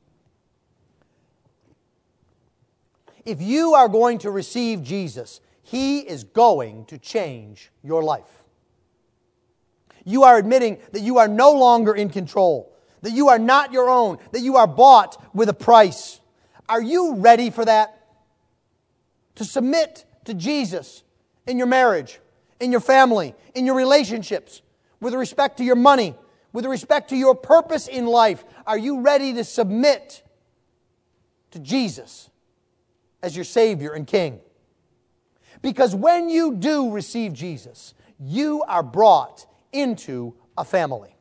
If 3.26 3.42
you 3.42 3.74
are 3.74 3.90
going 3.90 4.20
to 4.20 4.30
receive 4.30 4.84
Jesus, 4.84 5.42
he 5.64 6.00
is 6.00 6.24
going 6.24 6.86
to 6.86 7.00
change 7.00 7.72
your 7.84 8.04
life. 8.04 8.46
You 10.04 10.24
are 10.24 10.38
admitting 10.38 10.78
that 10.92 11.02
you 11.02 11.18
are 11.18 11.28
no 11.28 11.52
longer 11.54 11.96
in 11.96 12.10
control, 12.10 12.72
that 13.02 13.12
you 13.12 13.30
are 13.30 13.40
not 13.40 13.74
your 13.74 13.90
own, 13.90 14.20
that 14.32 14.42
you 14.42 14.58
are 14.58 14.68
bought 14.68 15.20
with 15.34 15.50
a 15.50 15.54
price. 15.54 16.20
Are 16.70 16.82
you 16.82 17.16
ready 17.16 17.50
for 17.50 17.66
that? 17.66 18.06
To 19.36 19.44
submit 19.44 20.06
to 20.26 20.36
Jesus 20.36 21.04
in 21.48 21.58
your 21.58 21.68
marriage, 21.68 22.20
in 22.60 22.72
your 22.72 22.80
family, 22.80 23.34
in 23.56 23.66
your 23.66 23.76
relationships, 23.76 24.62
with 25.00 25.16
respect 25.16 25.58
to 25.58 25.64
your 25.64 25.76
money, 25.76 26.16
with 26.54 26.66
respect 26.66 27.10
to 27.10 27.16
your 27.16 27.34
purpose 27.34 27.88
in 27.88 28.06
life. 28.06 28.46
Are 28.68 28.78
you 28.78 29.02
ready 29.02 29.34
to 29.34 29.44
submit 29.44 30.22
to 31.52 31.60
Jesus 31.60 32.30
as 33.26 33.36
your 33.36 33.44
Savior 33.44 33.92
and 33.92 34.06
King? 34.06 34.40
Because 35.64 35.96
when 35.96 36.30
you 36.30 36.56
do 36.56 36.92
receive 36.92 37.34
Jesus, 37.34 37.96
you 38.20 38.64
are 38.68 38.84
brought 38.84 39.48
into 39.74 40.36
a 40.56 40.64
family. 40.64 41.18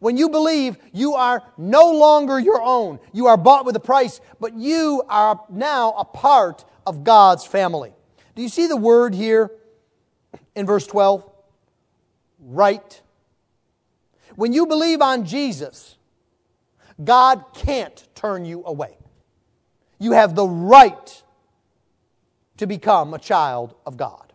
When 0.00 0.18
you 0.18 0.28
believe 0.28 0.76
you 0.92 1.14
are 1.14 1.42
no 1.56 1.92
longer 1.92 2.38
your 2.38 2.60
own, 2.62 3.00
you 3.12 3.26
are 3.26 3.38
bought 3.38 3.64
with 3.64 3.74
a 3.74 3.80
price, 3.80 4.20
but 4.38 4.54
you 4.54 5.02
are 5.08 5.40
now 5.48 5.94
a 5.96 6.04
part 6.04 6.64
of 6.86 7.04
God's 7.04 7.44
family. 7.44 7.94
Do 8.36 8.42
you 8.42 8.50
see 8.50 8.66
the 8.66 8.76
word 8.76 9.14
here 9.14 9.50
in 10.54 10.66
verse 10.66 10.86
12? 10.86 11.28
Right. 12.38 13.00
When 14.36 14.52
you 14.52 14.66
believe 14.66 15.00
on 15.00 15.24
Jesus, 15.24 15.96
God 17.02 17.44
can't 17.54 18.06
turn 18.14 18.44
you 18.44 18.62
away. 18.66 18.98
You 19.98 20.12
have 20.12 20.34
the 20.34 20.46
right 20.46 21.22
to 22.58 22.66
become 22.66 23.14
a 23.14 23.18
child 23.18 23.74
of 23.86 23.96
God. 23.96 24.32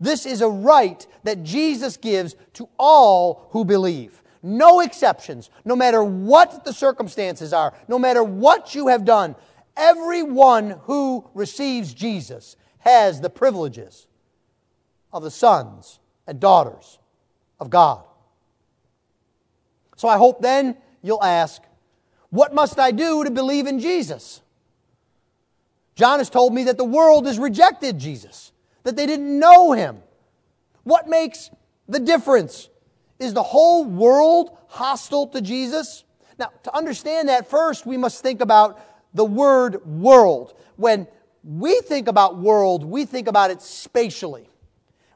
This 0.00 0.26
is 0.26 0.40
a 0.40 0.48
right 0.48 1.06
that 1.24 1.42
Jesus 1.42 1.96
gives 1.96 2.36
to 2.54 2.68
all 2.78 3.48
who 3.50 3.64
believe. 3.64 4.22
No 4.42 4.80
exceptions, 4.80 5.50
no 5.64 5.74
matter 5.74 6.02
what 6.04 6.64
the 6.64 6.72
circumstances 6.72 7.52
are, 7.52 7.74
no 7.88 7.98
matter 7.98 8.22
what 8.22 8.74
you 8.74 8.88
have 8.88 9.04
done. 9.04 9.34
Everyone 9.76 10.70
who 10.82 11.28
receives 11.34 11.94
Jesus 11.94 12.56
has 12.80 13.20
the 13.20 13.30
privileges 13.30 14.06
of 15.12 15.22
the 15.22 15.30
sons 15.30 15.98
and 16.26 16.38
daughters 16.38 16.98
of 17.58 17.70
God. 17.70 18.04
So 19.96 20.06
I 20.06 20.16
hope 20.16 20.40
then 20.40 20.76
you'll 21.02 21.22
ask, 21.22 21.62
What 22.30 22.54
must 22.54 22.78
I 22.78 22.92
do 22.92 23.24
to 23.24 23.30
believe 23.30 23.66
in 23.66 23.80
Jesus? 23.80 24.42
John 25.98 26.20
has 26.20 26.30
told 26.30 26.54
me 26.54 26.62
that 26.64 26.78
the 26.78 26.84
world 26.84 27.26
has 27.26 27.40
rejected 27.40 27.98
Jesus 27.98 28.52
that 28.84 28.94
they 28.94 29.04
didn't 29.04 29.36
know 29.36 29.72
him. 29.72 29.98
What 30.84 31.08
makes 31.08 31.50
the 31.88 31.98
difference? 31.98 32.68
Is 33.18 33.34
the 33.34 33.42
whole 33.42 33.84
world 33.84 34.56
hostile 34.68 35.26
to 35.26 35.40
Jesus? 35.40 36.04
Now, 36.38 36.52
to 36.62 36.74
understand 36.74 37.28
that, 37.28 37.50
first 37.50 37.84
we 37.84 37.96
must 37.96 38.22
think 38.22 38.40
about 38.40 38.80
the 39.12 39.24
word 39.24 39.84
world. 39.84 40.54
When 40.76 41.08
we 41.42 41.80
think 41.80 42.06
about 42.06 42.38
world, 42.38 42.84
we 42.84 43.04
think 43.04 43.26
about 43.26 43.50
it 43.50 43.60
spatially. 43.60 44.48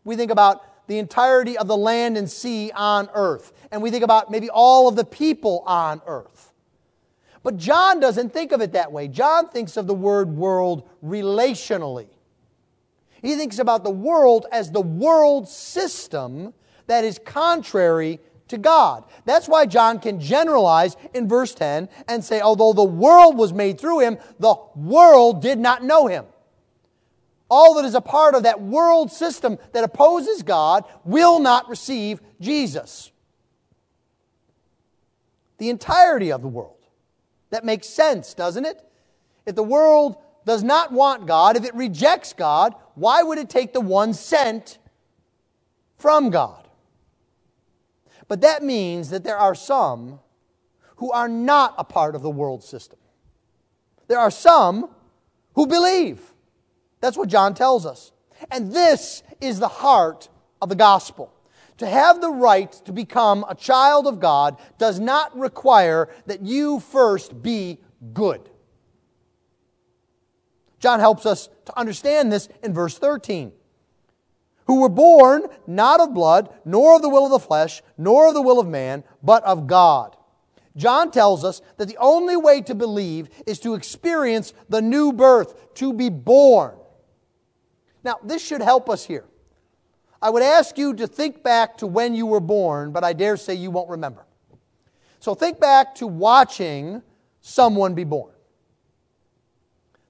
We 0.02 0.16
think 0.16 0.32
about 0.32 0.88
the 0.88 0.98
entirety 0.98 1.56
of 1.56 1.68
the 1.68 1.76
land 1.76 2.16
and 2.18 2.28
sea 2.28 2.72
on 2.74 3.08
earth. 3.14 3.52
And 3.70 3.80
we 3.82 3.92
think 3.92 4.02
about 4.02 4.32
maybe 4.32 4.50
all 4.50 4.88
of 4.88 4.96
the 4.96 5.04
people 5.04 5.62
on 5.64 6.02
earth. 6.06 6.51
But 7.42 7.56
John 7.56 7.98
doesn't 8.00 8.32
think 8.32 8.52
of 8.52 8.60
it 8.60 8.72
that 8.72 8.92
way. 8.92 9.08
John 9.08 9.48
thinks 9.48 9.76
of 9.76 9.86
the 9.86 9.94
word 9.94 10.36
world 10.36 10.88
relationally. 11.04 12.08
He 13.20 13.36
thinks 13.36 13.58
about 13.58 13.84
the 13.84 13.90
world 13.90 14.46
as 14.52 14.70
the 14.70 14.80
world 14.80 15.48
system 15.48 16.54
that 16.86 17.04
is 17.04 17.18
contrary 17.24 18.20
to 18.48 18.58
God. 18.58 19.04
That's 19.24 19.48
why 19.48 19.66
John 19.66 19.98
can 19.98 20.20
generalize 20.20 20.96
in 21.14 21.28
verse 21.28 21.54
10 21.54 21.88
and 22.08 22.24
say, 22.24 22.40
although 22.40 22.72
the 22.72 22.84
world 22.84 23.36
was 23.36 23.52
made 23.52 23.80
through 23.80 24.00
him, 24.00 24.18
the 24.38 24.54
world 24.74 25.40
did 25.40 25.58
not 25.58 25.82
know 25.82 26.06
him. 26.06 26.26
All 27.48 27.74
that 27.74 27.84
is 27.84 27.94
a 27.94 28.00
part 28.00 28.34
of 28.34 28.44
that 28.44 28.60
world 28.60 29.12
system 29.12 29.58
that 29.72 29.84
opposes 29.84 30.42
God 30.42 30.84
will 31.04 31.38
not 31.38 31.68
receive 31.68 32.20
Jesus. 32.40 33.10
The 35.58 35.68
entirety 35.68 36.32
of 36.32 36.42
the 36.42 36.48
world. 36.48 36.71
That 37.52 37.66
makes 37.66 37.86
sense, 37.86 38.32
doesn't 38.32 38.64
it? 38.64 38.82
If 39.44 39.54
the 39.54 39.62
world 39.62 40.16
does 40.46 40.62
not 40.62 40.90
want 40.90 41.26
God, 41.26 41.56
if 41.56 41.64
it 41.64 41.74
rejects 41.74 42.32
God, 42.32 42.74
why 42.94 43.22
would 43.22 43.36
it 43.36 43.50
take 43.50 43.74
the 43.74 43.80
one 43.80 44.14
sent 44.14 44.78
from 45.98 46.30
God? 46.30 46.66
But 48.26 48.40
that 48.40 48.62
means 48.62 49.10
that 49.10 49.22
there 49.22 49.36
are 49.36 49.54
some 49.54 50.18
who 50.96 51.12
are 51.12 51.28
not 51.28 51.74
a 51.76 51.84
part 51.84 52.14
of 52.14 52.22
the 52.22 52.30
world 52.30 52.64
system. 52.64 52.98
There 54.08 54.18
are 54.18 54.30
some 54.30 54.88
who 55.54 55.66
believe. 55.66 56.20
That's 57.02 57.18
what 57.18 57.28
John 57.28 57.52
tells 57.52 57.84
us. 57.84 58.12
And 58.50 58.72
this 58.72 59.22
is 59.42 59.58
the 59.58 59.68
heart 59.68 60.30
of 60.62 60.70
the 60.70 60.74
gospel. 60.74 61.30
To 61.78 61.86
have 61.86 62.20
the 62.20 62.30
right 62.30 62.70
to 62.84 62.92
become 62.92 63.44
a 63.48 63.54
child 63.54 64.06
of 64.06 64.20
God 64.20 64.58
does 64.78 65.00
not 65.00 65.36
require 65.36 66.08
that 66.26 66.42
you 66.42 66.80
first 66.80 67.42
be 67.42 67.78
good. 68.12 68.48
John 70.78 71.00
helps 71.00 71.26
us 71.26 71.48
to 71.66 71.78
understand 71.78 72.32
this 72.32 72.48
in 72.62 72.74
verse 72.74 72.98
13 72.98 73.52
who 74.66 74.80
were 74.80 74.88
born 74.88 75.46
not 75.66 76.00
of 76.00 76.14
blood, 76.14 76.48
nor 76.64 76.96
of 76.96 77.02
the 77.02 77.08
will 77.08 77.24
of 77.24 77.30
the 77.30 77.38
flesh, 77.38 77.82
nor 77.98 78.28
of 78.28 78.34
the 78.34 78.42
will 78.42 78.60
of 78.60 78.66
man, 78.66 79.04
but 79.22 79.42
of 79.44 79.66
God. 79.66 80.16
John 80.76 81.10
tells 81.10 81.44
us 81.44 81.60
that 81.76 81.88
the 81.88 81.98
only 81.98 82.36
way 82.36 82.62
to 82.62 82.74
believe 82.74 83.28
is 83.46 83.60
to 83.60 83.74
experience 83.74 84.54
the 84.68 84.80
new 84.80 85.12
birth, 85.12 85.74
to 85.74 85.92
be 85.92 86.08
born. 86.08 86.74
Now, 88.04 88.18
this 88.24 88.44
should 88.44 88.62
help 88.62 88.88
us 88.88 89.04
here. 89.04 89.24
I 90.22 90.30
would 90.30 90.42
ask 90.42 90.78
you 90.78 90.94
to 90.94 91.08
think 91.08 91.42
back 91.42 91.76
to 91.78 91.86
when 91.86 92.14
you 92.14 92.26
were 92.26 92.40
born, 92.40 92.92
but 92.92 93.02
I 93.02 93.12
dare 93.12 93.36
say 93.36 93.54
you 93.54 93.72
won't 93.72 93.90
remember. 93.90 94.24
So 95.18 95.34
think 95.34 95.58
back 95.58 95.96
to 95.96 96.06
watching 96.06 97.02
someone 97.40 97.94
be 97.94 98.04
born. 98.04 98.32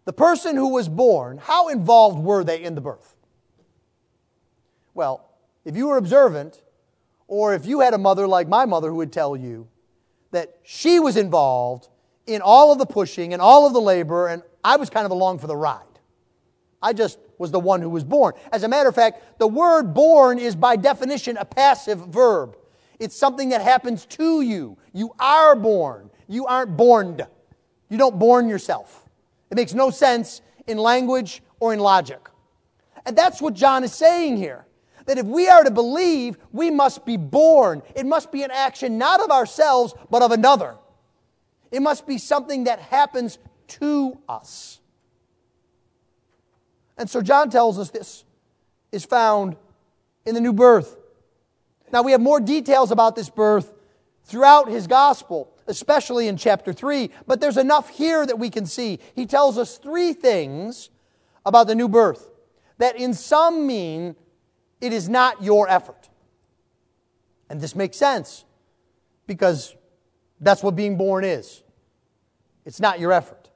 The 0.04 0.12
person 0.12 0.56
who 0.56 0.68
was 0.68 0.88
born, 0.88 1.38
how 1.38 1.68
involved 1.68 2.22
were 2.22 2.44
they 2.44 2.62
in 2.62 2.74
the 2.74 2.80
birth? 2.80 3.14
Well, 4.94 5.30
if 5.64 5.76
you 5.76 5.88
were 5.88 5.96
observant, 5.96 6.62
or 7.26 7.54
if 7.54 7.64
you 7.64 7.80
had 7.80 7.94
a 7.94 7.98
mother 7.98 8.26
like 8.26 8.48
my 8.48 8.66
mother 8.66 8.90
who 8.90 8.96
would 8.96 9.12
tell 9.12 9.34
you 9.34 9.68
that 10.32 10.58
she 10.62 11.00
was 11.00 11.16
involved 11.16 11.88
in 12.26 12.42
all 12.42 12.72
of 12.72 12.78
the 12.78 12.86
pushing 12.86 13.32
and 13.32 13.40
all 13.40 13.66
of 13.66 13.72
the 13.72 13.80
labor, 13.80 14.26
and 14.26 14.42
I 14.62 14.76
was 14.76 14.90
kind 14.90 15.06
of 15.06 15.12
along 15.12 15.38
for 15.38 15.46
the 15.46 15.56
ride. 15.56 15.80
I 16.82 16.92
just 16.92 17.18
was 17.38 17.50
the 17.50 17.60
one 17.60 17.80
who 17.80 17.90
was 17.90 18.04
born. 18.04 18.34
As 18.50 18.62
a 18.62 18.68
matter 18.68 18.88
of 18.88 18.94
fact, 18.94 19.38
the 19.38 19.46
word 19.46 19.94
born 19.94 20.38
is 20.38 20.56
by 20.56 20.76
definition 20.76 21.36
a 21.36 21.44
passive 21.44 21.98
verb. 22.00 22.56
It's 22.98 23.16
something 23.16 23.50
that 23.50 23.62
happens 23.62 24.06
to 24.06 24.42
you. 24.42 24.76
You 24.92 25.12
are 25.18 25.56
born. 25.56 26.10
You 26.28 26.46
aren't 26.46 26.76
borned. 26.76 27.26
You 27.88 27.98
don't 27.98 28.18
born 28.18 28.48
yourself. 28.48 29.08
It 29.50 29.56
makes 29.56 29.74
no 29.74 29.90
sense 29.90 30.40
in 30.66 30.78
language 30.78 31.42
or 31.60 31.72
in 31.72 31.80
logic. 31.80 32.28
And 33.04 33.16
that's 33.16 33.42
what 33.42 33.54
John 33.54 33.84
is 33.84 33.92
saying 33.92 34.36
here 34.36 34.66
that 35.06 35.18
if 35.18 35.26
we 35.26 35.48
are 35.48 35.64
to 35.64 35.70
believe, 35.70 36.38
we 36.52 36.70
must 36.70 37.04
be 37.04 37.16
born. 37.16 37.82
It 37.96 38.06
must 38.06 38.30
be 38.30 38.44
an 38.44 38.50
action 38.52 38.98
not 38.98 39.20
of 39.20 39.30
ourselves, 39.30 39.94
but 40.10 40.22
of 40.22 40.30
another. 40.30 40.76
It 41.72 41.82
must 41.82 42.06
be 42.06 42.18
something 42.18 42.64
that 42.64 42.78
happens 42.78 43.38
to 43.68 44.18
us. 44.28 44.80
And 47.02 47.10
so 47.10 47.20
John 47.20 47.50
tells 47.50 47.80
us 47.80 47.90
this 47.90 48.22
is 48.92 49.04
found 49.04 49.56
in 50.24 50.36
the 50.36 50.40
new 50.40 50.52
birth. 50.52 50.96
Now 51.92 52.02
we 52.02 52.12
have 52.12 52.20
more 52.20 52.38
details 52.38 52.92
about 52.92 53.16
this 53.16 53.28
birth 53.28 53.74
throughout 54.22 54.68
his 54.68 54.86
gospel, 54.86 55.52
especially 55.66 56.28
in 56.28 56.36
chapter 56.36 56.72
3, 56.72 57.10
but 57.26 57.40
there's 57.40 57.56
enough 57.56 57.88
here 57.88 58.24
that 58.24 58.38
we 58.38 58.50
can 58.50 58.66
see. 58.66 59.00
He 59.16 59.26
tells 59.26 59.58
us 59.58 59.78
three 59.78 60.12
things 60.12 60.90
about 61.44 61.66
the 61.66 61.74
new 61.74 61.88
birth 61.88 62.30
that 62.78 62.94
in 62.94 63.14
some 63.14 63.66
mean 63.66 64.14
it 64.80 64.92
is 64.92 65.08
not 65.08 65.42
your 65.42 65.68
effort. 65.68 66.08
And 67.50 67.60
this 67.60 67.74
makes 67.74 67.96
sense 67.96 68.44
because 69.26 69.74
that's 70.40 70.62
what 70.62 70.76
being 70.76 70.96
born 70.96 71.24
is. 71.24 71.64
It's 72.64 72.78
not 72.78 73.00
your 73.00 73.10
effort. 73.10 73.50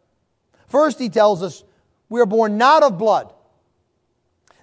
First, 0.67 0.99
he 0.99 1.09
tells 1.09 1.45
us 1.45 1.63
we 2.09 2.21
are 2.21 2.27
born 2.27 2.59
not 2.59 2.83
of 2.83 2.99
blood. 2.99 3.33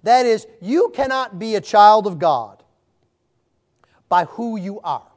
That 0.04 0.26
is, 0.26 0.46
you 0.62 0.92
cannot 0.94 1.40
be 1.40 1.56
a 1.56 1.62
child 1.62 2.06
of 2.08 2.20
God 2.20 2.62
by 4.10 4.26
who 4.26 4.58
you 4.58 4.80
are. 4.82 5.08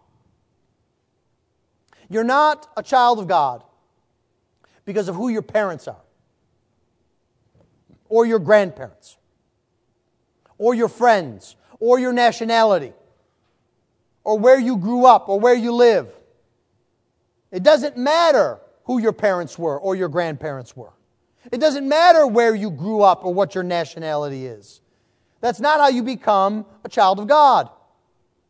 You're 2.09 2.25
not 2.25 2.69
a 2.77 2.83
child 2.83 3.19
of 3.19 3.27
God 3.27 3.65
because 4.85 5.09
of 5.09 5.17
who 5.17 5.29
your 5.29 5.43
parents 5.43 5.89
are 5.89 6.01
or 8.09 8.25
your 8.25 8.39
grandparents 8.39 9.17
or 10.57 10.75
your 10.75 10.89
friends 10.89 11.57
or 11.81 11.99
your 11.99 12.13
nationality 12.13 12.93
or 14.23 14.39
where 14.39 14.59
you 14.59 14.77
grew 14.77 15.05
up 15.05 15.29
or 15.29 15.41
where 15.41 15.55
you 15.55 15.73
live. 15.73 16.09
It 17.51 17.63
doesn't 17.63 17.97
matter 17.97 18.61
who 18.85 19.01
your 19.01 19.13
parents 19.13 19.59
were 19.59 19.79
or 19.79 19.97
your 19.97 20.09
grandparents 20.09 20.77
were. 20.77 20.93
It 21.53 21.59
doesn't 21.59 21.89
matter 21.89 22.27
where 22.27 22.55
you 22.55 22.71
grew 22.71 23.03
up 23.03 23.25
or 23.25 23.33
what 23.33 23.55
your 23.55 23.65
nationality 23.65 24.47
is. 24.47 24.81
That's 25.41 25.61
not 25.61 25.81
how 25.81 25.89
you 25.89 26.03
become 26.03 26.67
a 26.85 26.89
child 26.89 27.21
of 27.21 27.27
God. 27.27 27.71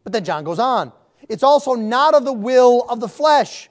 But 0.05 0.13
then 0.13 0.25
John 0.25 0.45
goes 0.45 0.59
on. 0.59 0.93
It's 1.29 1.43
also 1.43 1.75
not 1.75 2.15
of 2.15 2.25
the 2.25 2.33
will 2.33 2.83
of 2.89 3.01
the 3.01 3.09
flesh, 3.09 3.69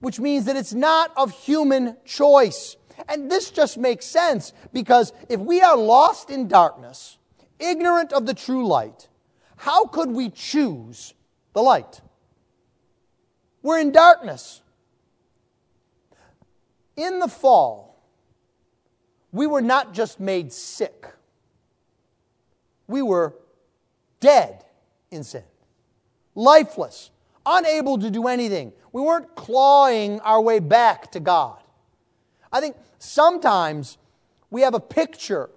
which 0.00 0.20
means 0.20 0.44
that 0.44 0.56
it's 0.56 0.74
not 0.74 1.10
of 1.16 1.30
human 1.30 1.96
choice. 2.04 2.76
And 3.08 3.30
this 3.30 3.50
just 3.50 3.78
makes 3.78 4.06
sense 4.06 4.52
because 4.72 5.12
if 5.28 5.40
we 5.40 5.62
are 5.62 5.76
lost 5.76 6.30
in 6.30 6.48
darkness, 6.48 7.18
ignorant 7.58 8.12
of 8.12 8.26
the 8.26 8.34
true 8.34 8.66
light, 8.66 9.08
how 9.56 9.86
could 9.86 10.10
we 10.10 10.30
choose 10.30 11.14
the 11.54 11.62
light? 11.62 12.00
We're 13.62 13.80
in 13.80 13.92
darkness. 13.92 14.60
In 16.96 17.18
the 17.18 17.28
fall, 17.28 17.93
we 19.34 19.48
were 19.48 19.60
not 19.60 19.92
just 19.92 20.20
made 20.20 20.52
sick, 20.52 21.08
we 22.86 23.02
were 23.02 23.34
dead 24.20 24.64
in 25.10 25.24
sin, 25.24 25.42
lifeless, 26.36 27.10
unable 27.44 27.98
to 27.98 28.10
do 28.10 28.28
anything. 28.28 28.72
We 28.92 29.02
weren't 29.02 29.34
clawing 29.34 30.20
our 30.20 30.40
way 30.40 30.60
back 30.60 31.10
to 31.12 31.20
God. 31.20 31.60
I 32.52 32.60
think 32.60 32.76
sometimes 33.00 33.98
we 34.50 34.60
have 34.60 34.74
a 34.74 34.80
picture 34.80 35.50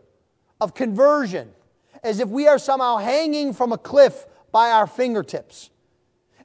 of 0.59 0.73
conversion 0.73 1.51
as 2.03 2.19
if 2.19 2.29
we 2.29 2.47
are 2.47 2.57
somehow 2.57 2.97
hanging 2.97 3.53
from 3.53 3.71
a 3.71 3.77
cliff 3.77 4.25
by 4.51 4.71
our 4.71 4.87
fingertips. 4.87 5.69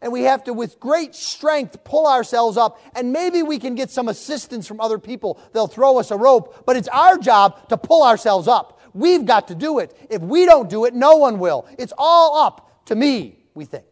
And 0.02 0.12
we 0.12 0.24
have 0.24 0.42
to, 0.44 0.52
with 0.52 0.80
great 0.80 1.14
strength, 1.14 1.84
pull 1.84 2.08
ourselves 2.08 2.56
up. 2.56 2.80
And 2.96 3.12
maybe 3.12 3.44
we 3.44 3.60
can 3.60 3.76
get 3.76 3.88
some 3.88 4.08
assistance 4.08 4.66
from 4.66 4.80
other 4.80 4.98
people. 4.98 5.40
They'll 5.52 5.68
throw 5.68 5.98
us 5.98 6.10
a 6.10 6.16
rope, 6.16 6.64
but 6.66 6.76
it's 6.76 6.88
our 6.88 7.16
job 7.16 7.68
to 7.68 7.76
pull 7.76 8.02
ourselves 8.02 8.48
up. 8.48 8.80
We've 8.92 9.24
got 9.24 9.48
to 9.48 9.54
do 9.54 9.78
it. 9.78 9.96
If 10.10 10.20
we 10.20 10.44
don't 10.44 10.68
do 10.68 10.84
it, 10.84 10.92
no 10.92 11.16
one 11.16 11.38
will. 11.38 11.66
It's 11.78 11.92
all 11.96 12.44
up 12.44 12.84
to 12.86 12.96
me, 12.96 13.38
we 13.54 13.64
think. 13.64 13.86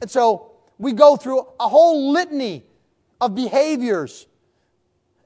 And 0.00 0.10
so 0.10 0.50
we 0.78 0.92
go 0.92 1.16
through 1.16 1.46
a 1.60 1.68
whole 1.68 2.12
litany 2.12 2.64
of 3.20 3.36
behaviors 3.36 4.26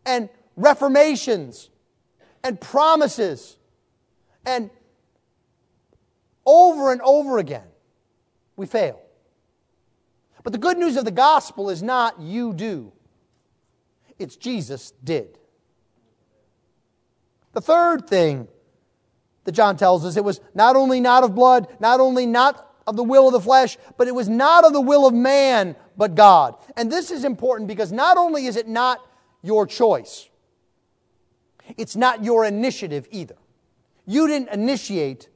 and 0.05 0.29
reformations 0.55 1.71
and 2.45 2.61
promises 2.61 3.57
and 4.45 4.71
over 6.45 6.93
and 6.93 7.01
over 7.01 7.39
again, 7.39 7.67
we 8.57 8.67
fail. 8.67 9.01
But 10.43 10.53
the 10.53 10.59
good 10.59 10.79
news 10.79 10.97
of 10.97 11.05
the 11.05 11.11
gospel 11.11 11.71
is 11.71 11.83
not 11.83 12.21
you 12.21 12.53
do, 12.53 12.93
it's 14.19 14.37
Jesus 14.37 14.93
did. 15.05 15.39
The 17.53 17.61
third 17.61 18.07
thing 18.07 18.47
that 19.45 19.53
John 19.53 19.77
tells 19.77 20.05
us 20.05 20.17
it 20.17 20.25
was 20.25 20.41
not 20.55 20.77
only 20.77 21.01
not 21.01 21.25
of 21.25 21.35
blood, 21.35 21.69
not 21.81 22.01
only 22.01 22.27
not 22.27 22.69
of 22.87 22.97
the 22.97 23.03
will 23.03 23.29
of 23.29 23.33
the 23.33 23.41
flesh, 23.41 23.77
but 23.97 24.09
it 24.09 24.15
was 24.15 24.29
not 24.29 24.65
of 24.65 24.73
the 24.73 24.81
will 24.81 25.07
of 25.07 25.15
man, 25.15 25.77
but 25.97 26.15
God. 26.15 26.57
And 26.77 26.91
this 26.91 27.11
is 27.11 27.25
important 27.25 27.69
because 27.69 27.93
not 27.93 28.17
only 28.17 28.47
is 28.47 28.57
it 28.57 28.69
not 28.69 29.05
your 29.43 29.67
choice, 29.67 30.29
it's 31.77 31.97
not 31.97 32.25
your 32.25 32.45
initiative 32.45 33.07
either. 33.11 33.37
You 34.07 34.27
didn't 34.27 34.49
initiate 34.49 35.29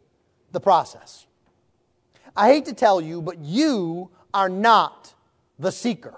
the 0.53 0.61
process. 0.61 1.27
I 2.35 2.49
hate 2.49 2.65
to 2.67 2.75
tell 2.75 3.01
you, 3.01 3.21
but 3.21 3.39
you 3.39 4.11
are 4.35 4.49
not 4.49 5.15
the 5.59 5.71
seeker. 5.71 6.15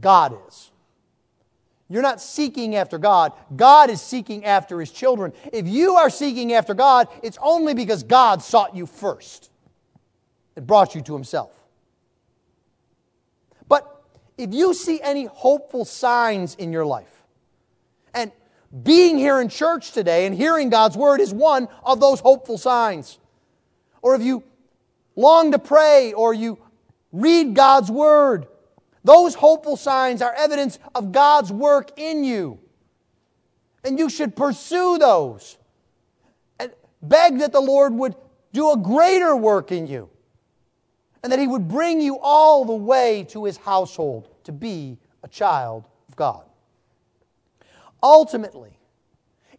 God 0.00 0.36
is. 0.48 0.70
You're 1.88 2.02
not 2.02 2.22
seeking 2.22 2.74
after 2.76 2.96
God. 2.96 3.32
God 3.54 3.90
is 3.90 4.00
seeking 4.00 4.46
after 4.46 4.80
His 4.80 4.90
children. 4.90 5.32
If 5.52 5.68
you 5.68 5.96
are 5.96 6.08
seeking 6.08 6.54
after 6.54 6.72
God, 6.72 7.08
it's 7.22 7.38
only 7.42 7.74
because 7.74 8.02
God 8.02 8.42
sought 8.42 8.74
you 8.74 8.86
first. 8.86 9.50
It 10.56 10.66
brought 10.66 10.94
you 10.94 11.02
to 11.02 11.12
Himself. 11.12 11.52
But 13.68 14.04
if 14.38 14.54
you 14.54 14.72
see 14.72 15.02
any 15.02 15.26
hopeful 15.26 15.84
signs 15.84 16.54
in 16.54 16.72
your 16.72 16.86
life, 16.86 17.24
and 18.14 18.32
being 18.82 19.18
here 19.18 19.40
in 19.40 19.50
church 19.50 19.92
today 19.92 20.24
and 20.24 20.34
hearing 20.34 20.70
God's 20.70 20.96
Word 20.96 21.20
is 21.20 21.34
one 21.34 21.68
of 21.84 22.00
those 22.00 22.20
hopeful 22.20 22.56
signs, 22.56 23.18
or 24.00 24.14
if 24.14 24.22
you 24.22 24.42
long 25.16 25.52
to 25.52 25.58
pray 25.58 26.12
or 26.12 26.34
you 26.34 26.58
read 27.12 27.54
God's 27.54 27.90
Word, 27.90 28.46
those 29.04 29.34
hopeful 29.34 29.76
signs 29.76 30.22
are 30.22 30.32
evidence 30.34 30.78
of 30.94 31.12
God's 31.12 31.52
work 31.52 31.90
in 31.96 32.24
you. 32.24 32.58
And 33.84 33.98
you 33.98 34.08
should 34.08 34.36
pursue 34.36 34.98
those 34.98 35.58
and 36.58 36.72
beg 37.02 37.38
that 37.38 37.52
the 37.52 37.60
Lord 37.60 37.92
would 37.94 38.14
do 38.52 38.70
a 38.70 38.76
greater 38.76 39.34
work 39.34 39.72
in 39.72 39.86
you 39.86 40.08
and 41.22 41.32
that 41.32 41.38
He 41.38 41.46
would 41.46 41.68
bring 41.68 42.00
you 42.00 42.18
all 42.20 42.64
the 42.64 42.74
way 42.74 43.24
to 43.30 43.44
His 43.44 43.56
household 43.56 44.28
to 44.44 44.52
be 44.52 44.98
a 45.22 45.28
child 45.28 45.84
of 46.08 46.16
God. 46.16 46.44
Ultimately, 48.02 48.78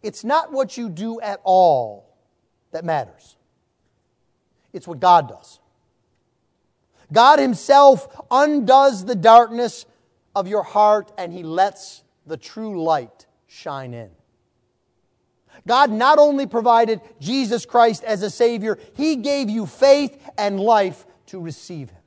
it's 0.02 0.24
not 0.24 0.52
what 0.52 0.76
you 0.76 0.88
do 0.88 1.20
at 1.20 1.40
all 1.44 2.14
that 2.72 2.84
matters, 2.84 3.36
it's 4.74 4.86
what 4.86 5.00
God 5.00 5.28
does. 5.28 5.60
God 7.12 7.38
Himself 7.38 8.08
undoes 8.30 9.04
the 9.04 9.14
darkness 9.14 9.86
of 10.34 10.48
your 10.48 10.64
heart 10.64 11.12
and 11.16 11.32
He 11.32 11.42
lets 11.42 12.02
the 12.26 12.36
true 12.36 12.82
light 12.82 13.26
shine 13.46 13.94
in. 13.94 14.10
God 15.66 15.90
not 15.90 16.18
only 16.18 16.46
provided 16.46 17.00
Jesus 17.20 17.64
Christ 17.64 18.04
as 18.04 18.22
a 18.22 18.30
Savior, 18.30 18.78
He 18.94 19.16
gave 19.16 19.48
you 19.48 19.64
faith 19.64 20.18
and 20.36 20.58
life 20.60 21.06
to 21.26 21.40
receive 21.40 21.90
Him. 21.90 22.02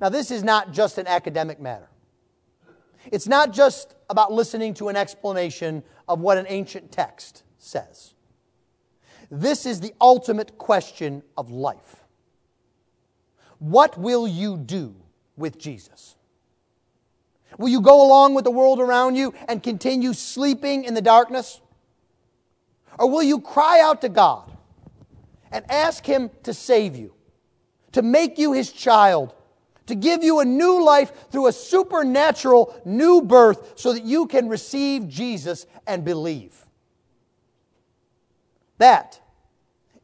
Now, 0.00 0.08
this 0.08 0.30
is 0.30 0.42
not 0.42 0.72
just 0.72 0.98
an 0.98 1.06
academic 1.06 1.60
matter. 1.60 1.88
It's 3.12 3.28
not 3.28 3.52
just 3.52 3.94
about 4.10 4.32
listening 4.32 4.74
to 4.74 4.88
an 4.88 4.96
explanation 4.96 5.82
of 6.08 6.20
what 6.20 6.38
an 6.38 6.46
ancient 6.48 6.90
text 6.92 7.44
says. 7.58 8.15
This 9.30 9.66
is 9.66 9.80
the 9.80 9.92
ultimate 10.00 10.58
question 10.58 11.22
of 11.36 11.50
life. 11.50 12.04
What 13.58 13.98
will 13.98 14.28
you 14.28 14.56
do 14.56 14.94
with 15.36 15.58
Jesus? 15.58 16.16
Will 17.58 17.68
you 17.68 17.80
go 17.80 18.06
along 18.06 18.34
with 18.34 18.44
the 18.44 18.50
world 18.50 18.80
around 18.80 19.16
you 19.16 19.32
and 19.48 19.62
continue 19.62 20.12
sleeping 20.12 20.84
in 20.84 20.94
the 20.94 21.02
darkness? 21.02 21.60
Or 22.98 23.10
will 23.10 23.22
you 23.22 23.40
cry 23.40 23.80
out 23.80 24.00
to 24.02 24.08
God 24.08 24.50
and 25.50 25.64
ask 25.70 26.04
Him 26.04 26.30
to 26.42 26.52
save 26.52 26.96
you, 26.96 27.14
to 27.92 28.02
make 28.02 28.38
you 28.38 28.52
His 28.52 28.72
child, 28.72 29.34
to 29.86 29.94
give 29.94 30.22
you 30.22 30.40
a 30.40 30.44
new 30.44 30.84
life 30.84 31.30
through 31.30 31.46
a 31.46 31.52
supernatural 31.52 32.78
new 32.84 33.22
birth 33.22 33.72
so 33.76 33.92
that 33.92 34.04
you 34.04 34.26
can 34.26 34.48
receive 34.48 35.08
Jesus 35.08 35.66
and 35.86 36.04
believe? 36.04 36.65
That 38.78 39.20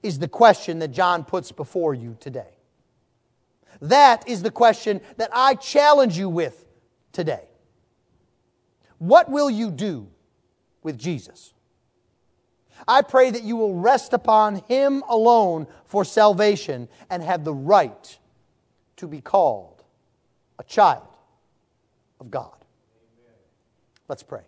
is 0.03 0.19
the 0.19 0.29
question 0.29 0.79
that 0.81 0.89
John 0.89 1.25
puts 1.25 1.53
before 1.53 1.95
you 1.95 2.17
today. 2.21 2.57
That 3.81 4.29
is 4.29 4.43
the 4.43 4.51
question 4.51 5.01
that 5.17 5.31
I 5.33 5.55
challenge 5.55 6.19
you 6.19 6.29
with 6.29 6.65
today. 7.13 7.49
What 8.99 9.31
will 9.31 9.51
you 9.51 9.71
do 9.71 10.09
with 10.83 10.99
Jesus? 10.99 11.53
I 12.87 13.03
pray 13.03 13.31
that 13.31 13.43
you 13.43 13.57
will 13.57 13.75
rest 13.75 14.13
upon 14.13 14.57
Him 14.69 15.03
alone 15.09 15.67
for 15.85 16.05
salvation 16.05 16.89
and 17.11 17.23
have 17.23 17.45
the 17.45 17.55
right 17.55 18.19
to 18.97 19.07
be 19.07 19.21
called 19.21 19.83
a 20.59 20.65
child 20.65 21.09
of 22.21 22.31
God. 22.31 22.55
Let's 24.09 24.23
pray. 24.23 24.43